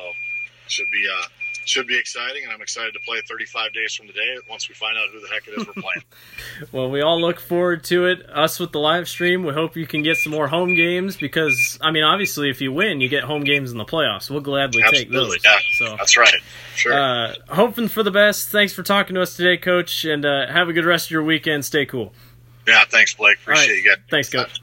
should 0.68 0.90
be 0.90 1.06
uh, 1.06 1.26
should 1.68 1.86
be 1.86 1.98
exciting, 1.98 2.44
and 2.44 2.52
I'm 2.52 2.62
excited 2.62 2.92
to 2.94 3.00
play 3.00 3.20
35 3.26 3.72
days 3.72 3.94
from 3.94 4.06
today 4.06 4.36
once 4.48 4.68
we 4.68 4.74
find 4.74 4.96
out 4.96 5.08
who 5.12 5.20
the 5.20 5.28
heck 5.28 5.46
it 5.48 5.58
is 5.58 5.66
we're 5.66 5.72
playing. 5.72 6.04
well, 6.72 6.90
we 6.90 7.02
all 7.02 7.20
look 7.20 7.40
forward 7.40 7.84
to 7.84 8.06
it. 8.06 8.28
Us 8.30 8.60
with 8.60 8.72
the 8.72 8.78
live 8.78 9.08
stream, 9.08 9.44
we 9.44 9.52
hope 9.52 9.76
you 9.76 9.86
can 9.86 10.02
get 10.02 10.16
some 10.16 10.32
more 10.32 10.48
home 10.48 10.74
games 10.74 11.16
because, 11.16 11.78
I 11.80 11.90
mean, 11.90 12.04
obviously, 12.04 12.50
if 12.50 12.60
you 12.60 12.72
win, 12.72 13.00
you 13.00 13.08
get 13.08 13.24
home 13.24 13.44
games 13.44 13.72
in 13.72 13.78
the 13.78 13.84
playoffs. 13.84 14.30
We'll 14.30 14.40
gladly 14.40 14.82
Absolutely, 14.82 15.04
take 15.04 15.12
those. 15.12 15.44
Yeah, 15.44 15.58
so, 15.76 15.96
that's 15.96 16.16
right. 16.16 16.40
Sure. 16.74 16.92
Uh, 16.94 17.34
hoping 17.48 17.88
for 17.88 18.02
the 18.02 18.10
best. 18.10 18.48
Thanks 18.48 18.72
for 18.72 18.82
talking 18.82 19.14
to 19.14 19.22
us 19.22 19.36
today, 19.36 19.56
Coach, 19.56 20.04
and 20.04 20.24
uh, 20.24 20.46
have 20.46 20.68
a 20.68 20.72
good 20.72 20.84
rest 20.84 21.06
of 21.06 21.10
your 21.10 21.24
weekend. 21.24 21.64
Stay 21.64 21.86
cool. 21.86 22.12
Yeah, 22.66 22.84
thanks, 22.88 23.14
Blake. 23.14 23.38
Appreciate 23.38 23.68
right. 23.68 23.76
you 23.76 23.84
guys. 23.84 23.98
Thanks, 24.10 24.30
Coach. 24.30 24.60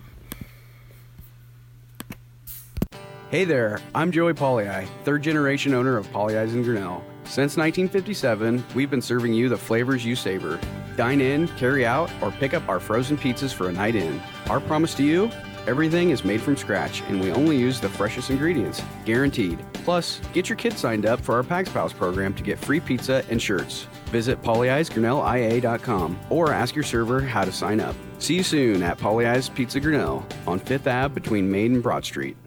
Hey 3.34 3.46
there, 3.46 3.80
I'm 3.96 4.12
Joey 4.12 4.34
Pagliai, 4.34 4.88
third 5.06 5.24
generation 5.24 5.74
owner 5.74 5.98
of 5.98 6.15
Eyes 6.15 6.54
in 6.54 6.62
Grinnell. 6.62 7.04
Since 7.24 7.58
1957, 7.58 8.63
we've 8.76 8.91
been 8.91 9.02
serving 9.02 9.34
you 9.34 9.50
the 9.50 9.58
flavors 9.58 10.06
you 10.06 10.15
savor. 10.15 10.60
Dine 10.96 11.19
in, 11.19 11.48
carry 11.58 11.84
out, 11.84 12.12
or 12.22 12.30
pick 12.30 12.54
up 12.54 12.69
our 12.69 12.80
frozen 12.80 13.17
pizzas 13.17 13.52
for 13.52 13.69
a 13.69 13.72
night 13.72 13.96
in. 13.96 14.22
Our 14.52 14.60
promise 14.60 14.93
to 14.98 15.04
you 15.04 15.32
everything 15.65 16.12
is 16.12 16.24
made 16.24 16.43
from 16.43 16.56
scratch 16.56 17.02
and 17.08 17.19
we 17.19 17.32
only 17.32 17.58
use 17.58 17.80
the 17.80 17.89
freshest 17.89 18.30
ingredients, 18.30 18.84
guaranteed. 19.04 19.65
Plus, 19.84 20.22
get 20.32 20.48
your 20.48 20.56
kids 20.56 20.80
signed 20.80 21.08
up 21.08 21.19
for 21.19 21.34
our 21.34 21.41
Pags 21.41 21.74
Pals 21.74 21.91
program 21.91 22.36
to 22.36 22.43
get 22.43 22.60
free 22.60 22.80
pizza 22.80 23.26
and 23.32 23.41
shirts. 23.41 23.88
Visit 24.12 24.43
polyeye'sgrinnellia.com 24.43 26.19
or 26.30 26.54
ask 26.54 26.76
your 26.76 26.84
server 26.84 27.19
how 27.19 27.43
to 27.43 27.52
sign 27.52 27.80
up. 27.80 27.96
See 28.19 28.36
you 28.36 28.43
soon 28.43 28.84
at 28.84 29.00
Pagliai 29.00 29.52
Pizza 29.56 29.80
Grinnell 29.80 30.24
on 30.46 30.60
5th 30.60 30.86
Ave 30.86 31.15
between 31.15 31.50
Main 31.50 31.74
and 31.74 31.82
Broad 31.82 32.06
Street. 32.06 32.38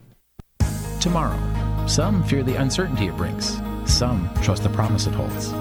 Tomorrow. 1.06 1.86
Some 1.86 2.24
fear 2.24 2.42
the 2.42 2.56
uncertainty 2.56 3.06
it 3.06 3.16
brings. 3.16 3.62
Some 3.84 4.28
trust 4.42 4.64
the 4.64 4.68
promise 4.68 5.06
it 5.06 5.14
holds. 5.14 5.52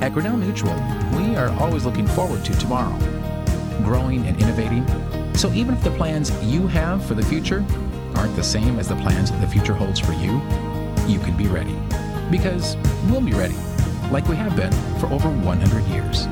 At 0.00 0.12
Grinnell 0.12 0.36
Mutual, 0.36 0.76
we 1.16 1.34
are 1.34 1.50
always 1.60 1.84
looking 1.84 2.06
forward 2.06 2.44
to 2.44 2.56
tomorrow, 2.56 2.96
growing 3.82 4.24
and 4.28 4.40
innovating. 4.40 4.86
So 5.34 5.52
even 5.54 5.74
if 5.74 5.82
the 5.82 5.90
plans 5.90 6.30
you 6.44 6.68
have 6.68 7.04
for 7.04 7.14
the 7.14 7.22
future 7.24 7.64
aren't 8.14 8.36
the 8.36 8.44
same 8.44 8.78
as 8.78 8.86
the 8.86 8.94
plans 8.94 9.32
the 9.32 9.48
future 9.48 9.74
holds 9.74 9.98
for 9.98 10.12
you, 10.12 10.40
you 11.08 11.18
can 11.18 11.36
be 11.36 11.48
ready. 11.48 11.76
Because 12.30 12.76
we'll 13.10 13.20
be 13.20 13.32
ready, 13.32 13.56
like 14.12 14.28
we 14.28 14.36
have 14.36 14.54
been 14.54 14.72
for 15.00 15.06
over 15.06 15.28
100 15.30 15.84
years. 15.86 16.28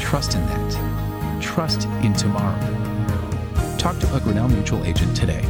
Trust 0.00 0.34
in 0.34 0.46
that. 0.46 1.42
Trust 1.42 1.84
in 2.02 2.14
tomorrow. 2.14 2.58
Talk 3.76 3.98
to 3.98 4.16
a 4.16 4.20
Grinnell 4.20 4.48
Mutual 4.48 4.82
agent 4.86 5.14
today. 5.14 5.44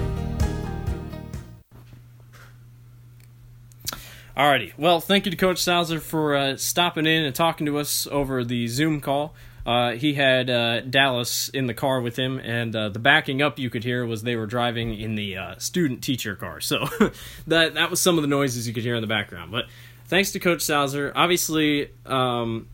Alrighty. 4.36 4.74
Well, 4.76 5.00
thank 5.00 5.24
you 5.24 5.30
to 5.30 5.36
Coach 5.36 5.56
Salzer 5.56 5.98
for 5.98 6.36
uh, 6.36 6.56
stopping 6.58 7.06
in 7.06 7.24
and 7.24 7.34
talking 7.34 7.64
to 7.66 7.78
us 7.78 8.06
over 8.10 8.44
the 8.44 8.68
Zoom 8.68 9.00
call. 9.00 9.34
Uh, 9.64 9.92
he 9.92 10.12
had 10.12 10.50
uh, 10.50 10.80
Dallas 10.82 11.48
in 11.48 11.66
the 11.66 11.72
car 11.72 12.02
with 12.02 12.18
him, 12.18 12.38
and 12.40 12.76
uh, 12.76 12.90
the 12.90 12.98
backing 12.98 13.40
up 13.40 13.58
you 13.58 13.70
could 13.70 13.82
hear 13.82 14.04
was 14.04 14.24
they 14.24 14.36
were 14.36 14.44
driving 14.44 14.92
in 14.92 15.14
the 15.14 15.38
uh, 15.38 15.54
student 15.56 16.02
teacher 16.02 16.36
car. 16.36 16.60
So 16.60 16.86
that 17.46 17.74
that 17.74 17.88
was 17.88 17.98
some 17.98 18.18
of 18.18 18.22
the 18.22 18.28
noises 18.28 18.68
you 18.68 18.74
could 18.74 18.82
hear 18.82 18.94
in 18.94 19.00
the 19.00 19.06
background. 19.06 19.52
But 19.52 19.68
thanks 20.04 20.32
to 20.32 20.38
Coach 20.38 20.60
Salzer. 20.60 21.12
Obviously, 21.16 21.90
um, 22.04 22.68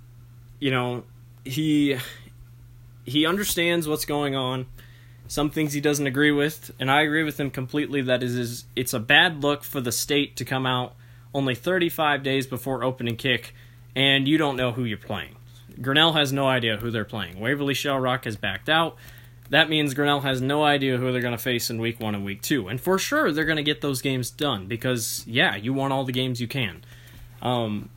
you 0.59 0.73
know 0.73 1.05
he 1.45 1.97
he 3.05 3.25
understands 3.25 3.87
what's 3.87 4.05
going 4.05 4.35
on. 4.35 4.67
Some 5.29 5.49
things 5.49 5.73
he 5.73 5.81
doesn't 5.81 6.09
agree 6.09 6.33
with, 6.33 6.73
and 6.81 6.91
I 6.91 7.03
agree 7.03 7.23
with 7.23 7.39
him 7.39 7.53
completely. 7.53 8.03
That 8.03 8.25
is, 8.25 8.37
is 8.37 8.65
it's 8.75 8.93
a 8.93 9.01
bad 9.01 9.45
look 9.45 9.63
for 9.63 9.81
the 9.81 9.93
state 9.93 10.35
to 10.39 10.45
come 10.45 10.67
out 10.67 10.97
only 11.35 11.55
35 11.55 12.23
days 12.23 12.47
before 12.47 12.85
opening 12.85 13.17
kick, 13.17 13.55
and 13.95 14.27
you 14.27 14.39
don't 14.39 14.57
know 14.57 14.73
who 14.73 14.85
you're 14.85 14.99
playing. 14.99 15.37
Grinnell 15.81 16.13
has 16.13 16.33
no 16.33 16.47
idea 16.47 16.77
who 16.77 16.91
they're 16.91 17.05
playing. 17.05 17.41
Waverly 17.41 17.75
Shell 17.75 17.99
Rock 17.99 18.25
has 18.25 18.37
backed 18.37 18.69
out. 18.69 18.97
That 19.51 19.69
means 19.69 19.95
Grinnell 19.95 20.21
has 20.21 20.41
no 20.41 20.65
idea 20.65 20.97
who 20.97 21.13
they're 21.13 21.21
going 21.21 21.37
to 21.37 21.43
face 21.43 21.69
in 21.69 21.79
week 21.79 22.01
one 22.01 22.15
and 22.15 22.25
week 22.25 22.43
two. 22.43 22.69
And 22.69 22.81
for 22.81 22.99
sure, 22.99 23.33
they're 23.33 23.45
going 23.45 23.57
to 23.57 23.63
get 23.63 23.81
those 23.81 24.01
games 24.01 24.31
done 24.31 24.67
because, 24.67 25.25
yeah, 25.27 25.57
you 25.57 25.73
want 25.73 25.93
all 25.93 26.05
the 26.05 26.13
games 26.13 26.41
you 26.41 26.49
can. 26.49 26.83
Um, 27.43 27.91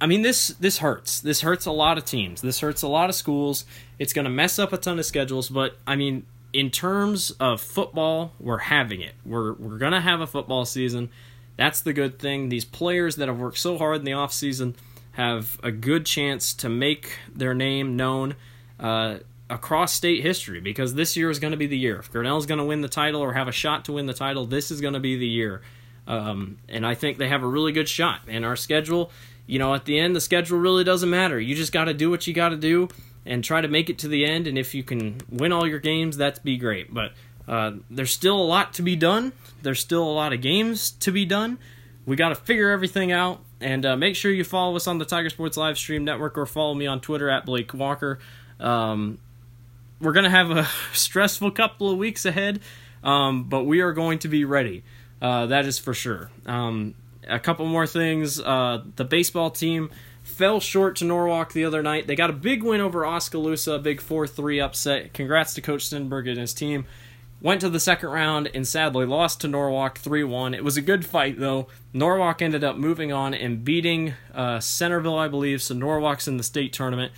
I 0.00 0.06
mean, 0.06 0.22
this 0.22 0.48
this 0.48 0.78
hurts. 0.78 1.20
This 1.20 1.40
hurts 1.40 1.66
a 1.66 1.72
lot 1.72 1.98
of 1.98 2.04
teams. 2.04 2.40
This 2.42 2.60
hurts 2.60 2.82
a 2.82 2.88
lot 2.88 3.08
of 3.08 3.14
schools. 3.14 3.64
It's 3.98 4.12
going 4.12 4.24
to 4.24 4.30
mess 4.30 4.58
up 4.58 4.72
a 4.72 4.76
ton 4.76 4.98
of 4.98 5.06
schedules. 5.06 5.48
But 5.48 5.76
I 5.86 5.96
mean, 5.96 6.26
in 6.52 6.70
terms 6.70 7.30
of 7.32 7.60
football, 7.60 8.32
we're 8.38 8.58
having 8.58 9.00
it. 9.00 9.14
We're 9.24 9.52
we're 9.54 9.78
going 9.78 9.92
to 9.92 10.00
have 10.00 10.20
a 10.20 10.26
football 10.26 10.64
season. 10.64 11.10
That's 11.56 11.80
the 11.80 11.92
good 11.92 12.18
thing. 12.18 12.48
These 12.48 12.64
players 12.64 13.16
that 13.16 13.28
have 13.28 13.38
worked 13.38 13.58
so 13.58 13.78
hard 13.78 13.98
in 13.98 14.04
the 14.04 14.12
offseason 14.12 14.74
have 15.12 15.58
a 15.62 15.70
good 15.70 16.04
chance 16.04 16.52
to 16.54 16.68
make 16.68 17.18
their 17.34 17.54
name 17.54 17.96
known 17.96 18.36
uh, 18.78 19.18
across 19.48 19.92
state 19.92 20.22
history 20.22 20.60
because 20.60 20.94
this 20.94 21.16
year 21.16 21.30
is 21.30 21.38
going 21.38 21.52
to 21.52 21.56
be 21.56 21.66
the 21.66 21.78
year. 21.78 21.98
If 21.98 22.12
Grinnell's 22.12 22.46
going 22.46 22.58
to 22.58 22.64
win 22.64 22.82
the 22.82 22.88
title 22.88 23.22
or 23.22 23.32
have 23.32 23.48
a 23.48 23.52
shot 23.52 23.86
to 23.86 23.92
win 23.92 24.06
the 24.06 24.14
title, 24.14 24.44
this 24.44 24.70
is 24.70 24.80
going 24.80 24.94
to 24.94 25.00
be 25.00 25.16
the 25.16 25.26
year. 25.26 25.62
Um, 26.06 26.58
and 26.68 26.86
I 26.86 26.94
think 26.94 27.18
they 27.18 27.28
have 27.28 27.42
a 27.42 27.46
really 27.46 27.72
good 27.72 27.88
shot. 27.88 28.20
And 28.28 28.44
our 28.44 28.56
schedule, 28.56 29.10
you 29.46 29.58
know, 29.58 29.74
at 29.74 29.86
the 29.86 29.98
end, 29.98 30.14
the 30.14 30.20
schedule 30.20 30.58
really 30.58 30.84
doesn't 30.84 31.10
matter. 31.10 31.40
You 31.40 31.54
just 31.54 31.72
got 31.72 31.86
to 31.86 31.94
do 31.94 32.10
what 32.10 32.26
you 32.26 32.34
got 32.34 32.50
to 32.50 32.56
do 32.56 32.88
and 33.24 33.42
try 33.42 33.60
to 33.60 33.68
make 33.68 33.90
it 33.90 33.98
to 34.00 34.08
the 34.08 34.24
end. 34.24 34.46
And 34.46 34.58
if 34.58 34.74
you 34.74 34.82
can 34.82 35.20
win 35.30 35.52
all 35.52 35.66
your 35.66 35.80
games, 35.80 36.16
that's 36.16 36.38
be 36.38 36.56
great. 36.56 36.92
But 36.92 37.12
uh, 37.48 37.72
there's 37.90 38.10
still 38.10 38.40
a 38.40 38.44
lot 38.44 38.74
to 38.74 38.82
be 38.82 38.96
done. 38.96 39.32
There's 39.62 39.80
still 39.80 40.02
a 40.02 40.12
lot 40.12 40.32
of 40.32 40.40
games 40.40 40.90
to 40.90 41.12
be 41.12 41.24
done. 41.24 41.58
We 42.04 42.16
got 42.16 42.30
to 42.30 42.34
figure 42.34 42.70
everything 42.70 43.12
out. 43.12 43.40
And 43.60 43.86
uh, 43.86 43.96
make 43.96 44.16
sure 44.16 44.30
you 44.30 44.44
follow 44.44 44.76
us 44.76 44.86
on 44.86 44.98
the 44.98 45.04
Tiger 45.04 45.30
Sports 45.30 45.56
Live 45.56 45.78
Stream 45.78 46.04
Network 46.04 46.36
or 46.36 46.44
follow 46.44 46.74
me 46.74 46.86
on 46.86 47.00
Twitter 47.00 47.30
at 47.30 47.46
Blake 47.46 47.72
Walker. 47.72 48.18
Um, 48.60 49.18
we're 50.00 50.12
going 50.12 50.24
to 50.24 50.30
have 50.30 50.50
a 50.50 50.68
stressful 50.92 51.52
couple 51.52 51.90
of 51.90 51.96
weeks 51.96 52.26
ahead, 52.26 52.60
um, 53.02 53.44
but 53.44 53.64
we 53.64 53.80
are 53.80 53.92
going 53.92 54.18
to 54.20 54.28
be 54.28 54.44
ready. 54.44 54.84
Uh, 55.22 55.46
that 55.46 55.64
is 55.64 55.78
for 55.78 55.94
sure. 55.94 56.30
Um, 56.44 56.94
a 57.26 57.38
couple 57.38 57.64
more 57.66 57.86
things. 57.86 58.38
Uh, 58.38 58.82
the 58.96 59.04
baseball 59.04 59.50
team 59.50 59.90
fell 60.22 60.60
short 60.60 60.96
to 60.96 61.04
Norwalk 61.04 61.52
the 61.52 61.64
other 61.64 61.82
night. 61.82 62.06
They 62.06 62.14
got 62.14 62.30
a 62.30 62.34
big 62.34 62.62
win 62.62 62.80
over 62.80 63.06
Oskaloosa, 63.06 63.72
a 63.72 63.78
big 63.78 64.00
4 64.00 64.26
3 64.26 64.60
upset. 64.60 65.14
Congrats 65.14 65.54
to 65.54 65.62
Coach 65.62 65.88
Stenberg 65.88 66.28
and 66.28 66.38
his 66.38 66.52
team. 66.52 66.86
Went 67.40 67.60
to 67.60 67.68
the 67.68 67.80
second 67.80 68.08
round 68.08 68.50
and 68.54 68.66
sadly 68.66 69.04
lost 69.04 69.42
to 69.42 69.48
Norwalk 69.48 69.98
3 69.98 70.24
1. 70.24 70.54
It 70.54 70.64
was 70.64 70.76
a 70.76 70.82
good 70.82 71.04
fight 71.04 71.38
though. 71.38 71.68
Norwalk 71.92 72.40
ended 72.40 72.64
up 72.64 72.76
moving 72.76 73.12
on 73.12 73.34
and 73.34 73.62
beating 73.62 74.14
uh, 74.34 74.58
Centerville, 74.60 75.18
I 75.18 75.28
believe, 75.28 75.60
so 75.60 75.74
Norwalk's 75.74 76.26
in 76.26 76.38
the 76.38 76.42
state 76.42 76.72
tournament. 76.72 77.12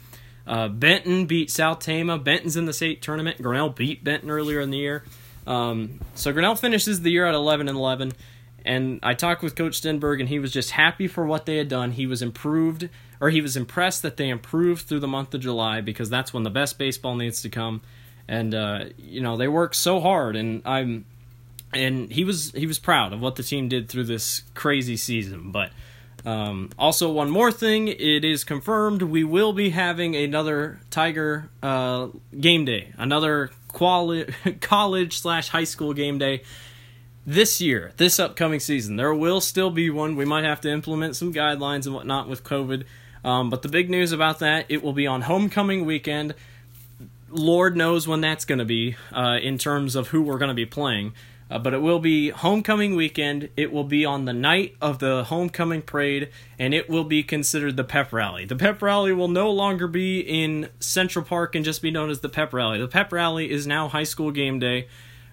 Uh, 0.46 0.66
Benton 0.66 1.26
beat 1.26 1.50
South 1.50 1.81
Tama. 1.81 2.18
Benton's 2.18 2.57
in 2.57 2.64
the 2.64 2.72
state 2.72 3.02
tournament. 3.02 3.40
Grinnell 3.40 3.68
beat 3.68 4.02
Benton 4.02 4.31
earlier 4.31 4.61
in 4.61 4.70
the 4.70 4.78
year. 4.78 5.04
Um, 5.46 6.00
so 6.14 6.33
Grinnell 6.33 6.57
finishes 6.57 7.02
the 7.02 7.11
year 7.11 7.26
at 7.26 7.35
11 7.35 7.68
and 7.68 7.76
11. 7.76 8.12
And 8.64 8.98
I 9.02 9.14
talked 9.14 9.42
with 9.42 9.54
Coach 9.54 9.81
Stenberg, 9.81 10.20
and 10.20 10.28
he 10.28 10.38
was 10.38 10.52
just 10.52 10.72
happy 10.72 11.07
for 11.07 11.24
what 11.26 11.46
they 11.46 11.59
had 11.59 11.68
done. 11.68 11.92
He 11.92 12.07
was 12.07 12.22
improved, 12.22 12.88
or 13.20 13.31
he 13.31 13.40
was 13.40 13.57
impressed 13.57 14.02
that 14.02 14.16
they 14.16 14.28
improved 14.28 14.87
through 14.87 15.00
the 15.00 15.07
month 15.07 15.35
of 15.35 15.40
July 15.40 15.81
because 15.81 16.11
that's 16.11 16.33
when 16.33 16.42
the 16.42 16.50
best 16.50 16.78
baseball 16.78 17.14
needs 17.14 17.40
to 17.42 17.48
come 17.48 17.83
and 18.29 18.55
uh, 18.55 18.85
you 18.99 19.21
know 19.21 19.37
they 19.37 19.49
worked 19.49 19.77
so 19.77 20.01
hard, 20.01 20.37
and 20.37 20.62
I'm 20.64 21.07
and 21.73 22.11
he 22.12 22.25
was 22.25 22.53
he 22.53 22.67
was 22.67 22.79
proud 22.79 23.12
of 23.12 23.21
what 23.21 23.37
the 23.37 23.43
team 23.43 23.69
did 23.69 23.88
through 23.88 24.05
this 24.05 24.43
crazy 24.55 24.97
season. 24.97 25.51
But 25.51 25.71
um, 26.25 26.71
also 26.79 27.11
one 27.11 27.31
more 27.31 27.51
thing, 27.53 27.88
it 27.88 28.25
is 28.25 28.45
confirmed 28.45 29.03
we 29.03 29.25
will 29.25 29.53
be 29.53 29.71
having 29.71 30.14
another 30.14 30.81
Tiger 30.91 31.49
uh, 31.62 32.09
game 32.38 32.64
day, 32.64 32.93
another 32.99 33.51
quali- 33.69 34.27
college 34.61 35.19
slash 35.19 35.49
high 35.49 35.64
school 35.64 35.95
game 35.95 36.19
day 36.19 36.43
this 37.27 37.61
year, 37.61 37.93
this 37.99 38.19
upcoming 38.19 38.61
season. 38.61 38.97
There 38.97 39.14
will 39.14 39.41
still 39.41 39.71
be 39.71 39.91
one. 39.91 40.17
We 40.17 40.25
might 40.25 40.45
have 40.45 40.62
to 40.62 40.71
implement 40.71 41.14
some 41.14 41.33
guidelines 41.33 41.85
and 41.85 41.95
whatnot 41.95 42.29
with 42.29 42.43
COVID. 42.43 42.85
Um, 43.23 43.51
but 43.51 43.62
the 43.62 43.69
big 43.69 43.91
news 43.91 44.12
about 44.12 44.38
that, 44.38 44.67
it 44.69 44.83
will 44.83 44.95
be 44.95 45.07
on 45.07 45.23
homecoming 45.23 45.85
weekend. 45.85 46.35
Lord 47.31 47.77
knows 47.77 48.09
when 48.09 48.21
that's 48.21 48.45
going 48.45 48.59
to 48.59 48.64
be 48.64 48.97
uh, 49.12 49.38
in 49.43 49.59
terms 49.59 49.97
of 49.97 50.09
who 50.09 50.23
we're 50.23 50.38
going 50.38 50.49
to 50.49 50.55
be 50.55 50.67
playing. 50.67 51.12
Uh, 51.51 51.59
but 51.59 51.73
it 51.73 51.81
will 51.81 51.99
be 51.99 52.29
homecoming 52.29 52.95
weekend. 52.95 53.49
It 53.57 53.73
will 53.73 53.85
be 53.85 54.05
on 54.05 54.27
the 54.27 54.35
night 54.35 54.77
of 54.83 54.99
the 54.99 55.25
homecoming 55.25 55.81
parade, 55.81 56.29
and 56.59 56.75
it 56.75 56.91
will 56.91 57.05
be 57.05 57.23
considered 57.23 57.77
the 57.77 57.85
pep 57.85 58.12
rally. 58.12 58.45
The 58.45 58.57
pep 58.57 58.83
rally 58.83 59.12
will 59.12 59.29
no 59.29 59.51
longer 59.51 59.88
be 59.88 60.21
in 60.21 60.69
Central 60.79 61.25
Park 61.25 61.55
and 61.55 61.64
just 61.64 61.81
be 61.81 61.91
known 61.91 62.11
as 62.11 62.21
the 62.21 62.29
pep 62.29 62.53
rally. 62.53 62.79
The 62.79 62.88
pep 62.88 63.12
rally 63.12 63.51
is 63.51 63.67
now 63.67 63.88
high 63.88 64.05
school 64.05 64.31
game 64.31 64.59
day, 64.59 64.88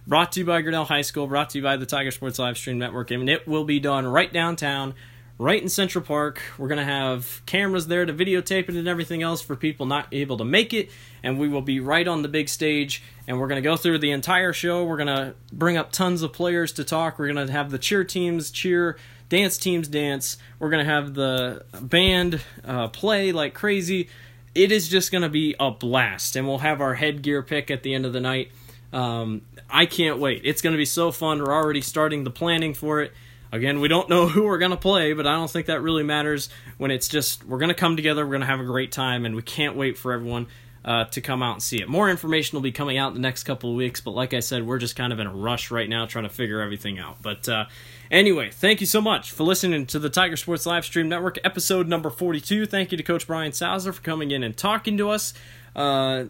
brought 0.08 0.32
to 0.34 0.40
you 0.40 0.46
by 0.46 0.62
Grinnell 0.62 0.86
High 0.86 1.02
School, 1.02 1.28
brought 1.28 1.50
to 1.50 1.58
you 1.58 1.64
by 1.64 1.76
the 1.76 1.86
Tiger 1.86 2.12
Sports 2.12 2.40
Live 2.40 2.58
Stream 2.58 2.80
Network, 2.80 3.12
and 3.12 3.30
it 3.30 3.46
will 3.46 3.66
be 3.66 3.82
done 3.82 4.08
right 4.08 4.32
downtown, 4.32 4.94
right 5.38 5.62
in 5.62 5.70
Central 5.70 6.04
Park. 6.04 6.42
We're 6.58 6.68
going 6.68 6.80
to 6.80 6.86
have 6.86 7.42
cameras 7.46 7.88
there 7.88 8.06
to 8.06 8.14
videotape 8.14 8.70
it 8.70 8.76
and 8.76 8.88
everything 8.88 9.22
else 9.22 9.42
for 9.42 9.56
people 9.56 9.86
not 9.86 10.08
able 10.12 10.38
to 10.38 10.46
make 10.46 10.74
it. 10.74 10.90
And 11.24 11.38
we 11.38 11.48
will 11.48 11.62
be 11.62 11.80
right 11.80 12.08
on 12.08 12.22
the 12.22 12.28
big 12.28 12.48
stage. 12.48 13.04
And 13.28 13.40
we're 13.40 13.48
going 13.48 13.62
to 13.62 13.68
go 13.68 13.76
through 13.76 14.00
the 14.00 14.12
entire 14.12 14.54
show. 14.54 14.86
We're 14.86 14.98
going 14.98 15.08
to 15.08 15.36
bring 15.52 15.78
up 15.78 15.92
tons 15.92 16.22
of 16.22 16.32
players 16.32 16.72
to 16.74 16.84
talk. 16.84 17.20
We're 17.20 17.32
going 17.32 17.48
to 17.48 17.52
have 17.52 17.72
the 17.72 17.80
cheer 17.80 18.04
teams 18.04 18.50
cheer, 18.52 18.98
dance 19.28 19.58
teams 19.58 19.88
dance. 19.88 20.38
We're 20.60 20.70
going 20.70 20.86
to 20.86 20.92
have 20.92 21.14
the 21.14 21.66
band 21.82 22.42
uh, 22.64 22.88
play 22.90 23.32
like 23.32 23.54
crazy. 23.54 24.10
It 24.54 24.72
is 24.72 24.88
just 24.88 25.12
going 25.12 25.24
to 25.24 25.30
be 25.30 25.56
a 25.60 25.72
blast. 25.72 26.38
And 26.38 26.48
we'll 26.48 26.60
have 26.60 26.80
our 26.80 26.94
headgear 26.94 27.42
pick 27.42 27.70
at 27.70 27.84
the 27.84 27.94
end 27.94 28.06
of 28.06 28.14
the 28.14 28.22
night. 28.22 28.52
Um, 28.94 29.42
I 29.70 29.86
can't 29.86 30.20
wait. 30.20 30.44
It's 30.46 30.62
going 30.62 30.72
to 30.72 30.78
be 30.78 30.86
so 30.86 31.12
fun. 31.12 31.40
We're 31.40 31.54
already 31.54 31.82
starting 31.82 32.24
the 32.24 32.30
planning 32.30 32.74
for 32.74 33.02
it. 33.02 33.12
Again, 33.56 33.80
we 33.80 33.88
don't 33.88 34.10
know 34.10 34.28
who 34.28 34.44
we're 34.44 34.58
going 34.58 34.72
to 34.72 34.78
play, 34.78 35.14
but 35.14 35.26
I 35.26 35.34
don't 35.34 35.50
think 35.50 35.68
that 35.68 35.82
really 35.82 36.04
matters 36.04 36.50
when 36.78 36.92
it's 36.92 37.08
just 37.08 37.44
we're 37.46 37.60
going 37.60 37.70
to 37.70 37.76
come 37.76 37.96
together, 37.96 38.26
we're 38.26 38.32
going 38.32 38.42
to 38.42 38.48
have 38.48 38.60
a 38.60 38.66
great 38.66 38.92
time, 38.92 39.26
and 39.26 39.36
we 39.36 39.42
can't 39.42 39.76
wait 39.76 39.98
for 39.98 40.14
everyone 40.14 40.48
uh, 40.86 41.06
to 41.06 41.20
come 41.20 41.42
out 41.42 41.54
and 41.54 41.64
see 41.64 41.82
it. 41.82 41.90
More 41.90 42.10
information 42.10 42.56
will 42.56 42.62
be 42.62 42.72
coming 42.72 42.98
out 42.98 43.08
in 43.08 43.14
the 43.16 43.20
next 43.20 43.44
couple 43.44 43.72
of 43.72 43.76
weeks, 43.76 44.02
but 44.02 44.12
like 44.12 44.36
I 44.36 44.40
said, 44.40 44.68
we're 44.68 44.78
just 44.78 44.96
kind 44.96 45.12
of 45.12 45.20
in 45.20 45.26
a 45.26 45.34
rush 45.34 45.72
right 45.72 45.90
now 45.90 46.06
trying 46.06 46.26
to 46.26 46.30
figure 46.30 46.62
everything 46.62 47.00
out. 47.00 47.24
But 47.24 47.50
uh, 47.50 47.66
anyway, 48.12 48.52
thank 48.52 48.82
you 48.82 48.88
so 48.88 49.02
much 49.02 49.32
for 49.32 49.44
listening 49.44 49.88
to 49.88 50.00
the 50.00 50.12
Tiger 50.12 50.38
Sports 50.38 50.68
Live 50.68 50.86
Stream 50.86 51.10
Network, 51.10 51.40
episode 51.44 51.88
number 51.88 52.12
42. 52.12 52.68
Thank 52.68 52.92
you 52.92 52.98
to 52.98 53.04
Coach 53.04 53.26
Brian 53.26 53.52
Sauser 53.52 53.92
for 53.94 54.02
coming 54.04 54.30
in 54.30 54.44
and 54.44 54.56
talking 54.56 54.98
to 54.98 55.10
us. 55.10 55.34
Uh, 55.76 56.26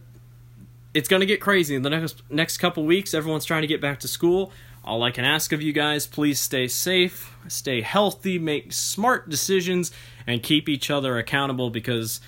it's 0.94 1.10
going 1.10 1.20
to 1.20 1.26
get 1.26 1.42
crazy 1.42 1.76
in 1.76 1.82
the 1.82 1.90
next 1.90 2.24
next 2.30 2.58
couple 2.60 2.86
weeks. 2.86 3.14
Everyone's 3.14 3.44
trying 3.44 3.64
to 3.64 3.68
get 3.68 3.82
back 3.82 4.00
to 4.00 4.08
school. 4.08 4.54
All 4.86 5.02
I 5.02 5.10
can 5.10 5.26
ask 5.26 5.52
of 5.52 5.64
you 5.64 5.74
guys, 5.74 6.06
please 6.06 6.40
stay 6.40 6.68
safe, 6.68 7.36
stay 7.48 7.82
healthy, 7.82 8.38
make 8.38 8.72
smart 8.72 9.30
decisions, 9.30 9.92
and 10.28 10.44
keep 10.44 10.70
each 10.70 10.92
other 10.92 11.18
accountable 11.18 11.72
because 11.72 12.22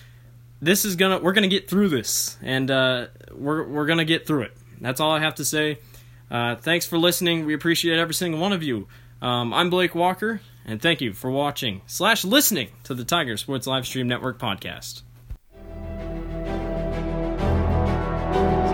this 0.59 0.83
is 0.83 0.95
gonna 0.95 1.19
we're 1.19 1.33
gonna 1.33 1.47
get 1.47 1.69
through 1.69 1.89
this, 1.89 2.35
and 2.41 2.71
uh, 2.71 3.07
we're 3.31 3.63
we're 3.63 3.85
gonna 3.85 4.05
get 4.05 4.25
through 4.25 4.41
it. 4.41 4.53
That's 4.81 4.99
all 4.99 5.11
I 5.11 5.19
have 5.19 5.35
to 5.35 5.45
say. 5.45 5.77
Uh, 6.31 6.55
thanks 6.55 6.87
for 6.87 6.97
listening. 6.97 7.45
We 7.45 7.53
appreciate 7.53 7.99
every 7.99 8.15
single 8.15 8.39
one 8.39 8.53
of 8.53 8.63
you. 8.63 8.87
Um, 9.21 9.53
I'm 9.53 9.69
Blake 9.69 9.93
Walker, 9.93 10.41
and 10.65 10.81
thank 10.81 10.99
you 10.99 11.13
for 11.13 11.29
watching 11.29 11.81
slash 11.85 12.25
listening 12.25 12.69
to 12.85 12.95
the 12.95 13.05
Tiger 13.05 13.37
Sports 13.37 13.67
Livestream 13.67 14.07
Network 14.07 14.39
podcast. 14.39 15.03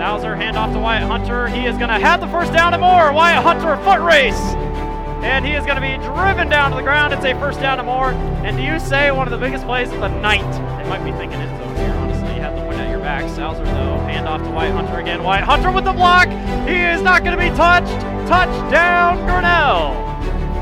Sauser, 0.03 0.35
handoff 0.35 0.73
to 0.73 0.79
Wyatt 0.79 1.07
Hunter. 1.07 1.47
He 1.47 1.65
is 1.65 1.77
going 1.77 1.87
to 1.87 1.97
have 1.97 2.19
the 2.19 2.27
first 2.27 2.51
down 2.51 2.73
and 2.73 2.81
more. 2.81 3.13
Wyatt 3.13 3.41
Hunter, 3.41 3.81
foot 3.85 4.01
race. 4.01 4.35
And 5.23 5.45
he 5.45 5.53
is 5.53 5.63
going 5.65 5.79
to 5.79 5.81
be 5.81 5.95
driven 6.03 6.49
down 6.49 6.71
to 6.71 6.75
the 6.75 6.83
ground. 6.83 7.13
It's 7.13 7.23
a 7.23 7.33
first 7.39 7.61
down 7.61 7.79
and 7.79 7.87
more. 7.87 8.11
And 8.43 8.57
do 8.57 8.63
you 8.63 8.81
say 8.81 9.11
one 9.11 9.27
of 9.27 9.31
the 9.31 9.37
biggest 9.37 9.63
plays 9.63 9.89
of 9.93 10.01
the 10.01 10.09
night? 10.19 10.43
They 10.83 10.89
might 10.89 11.05
be 11.05 11.13
thinking 11.13 11.39
it's 11.39 11.63
over 11.63 11.79
here. 11.79 11.93
Honestly, 12.03 12.35
you 12.35 12.41
have 12.41 12.53
the 12.53 12.67
wind 12.67 12.81
at 12.81 12.89
your 12.89 12.99
back. 12.99 13.23
Sauser, 13.31 13.63
though, 13.63 13.95
handoff 14.11 14.43
to 14.43 14.51
Wyatt 14.51 14.75
Hunter 14.75 14.99
again. 14.99 15.23
Wyatt 15.23 15.45
Hunter 15.45 15.71
with 15.71 15.85
the 15.85 15.93
block. 15.93 16.27
He 16.67 16.75
is 16.75 17.01
not 17.01 17.23
going 17.23 17.39
to 17.39 17.41
be 17.41 17.55
touched. 17.55 18.01
Touchdown, 18.27 19.23
Grinnell. 19.23 20.03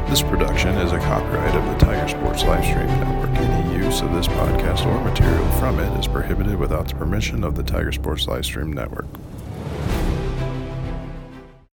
This 0.07 0.21
production 0.21 0.77
is 0.77 0.91
a 0.91 0.99
copyright 0.99 1.55
of 1.55 1.65
the 1.65 1.83
Tiger 1.83 2.07
Sports 2.07 2.43
Livestream 2.43 2.85
Network. 2.85 3.35
Any 3.39 3.83
use 3.83 4.01
of 4.01 4.13
this 4.13 4.27
podcast 4.27 4.85
or 4.85 5.03
material 5.03 5.49
from 5.53 5.79
it 5.79 5.99
is 5.99 6.05
prohibited 6.07 6.59
without 6.59 6.89
the 6.89 6.93
permission 6.93 7.43
of 7.43 7.55
the 7.55 7.63
Tiger 7.63 7.91
Sports 7.91 8.27
Livestream 8.27 8.71
Network. 8.75 9.07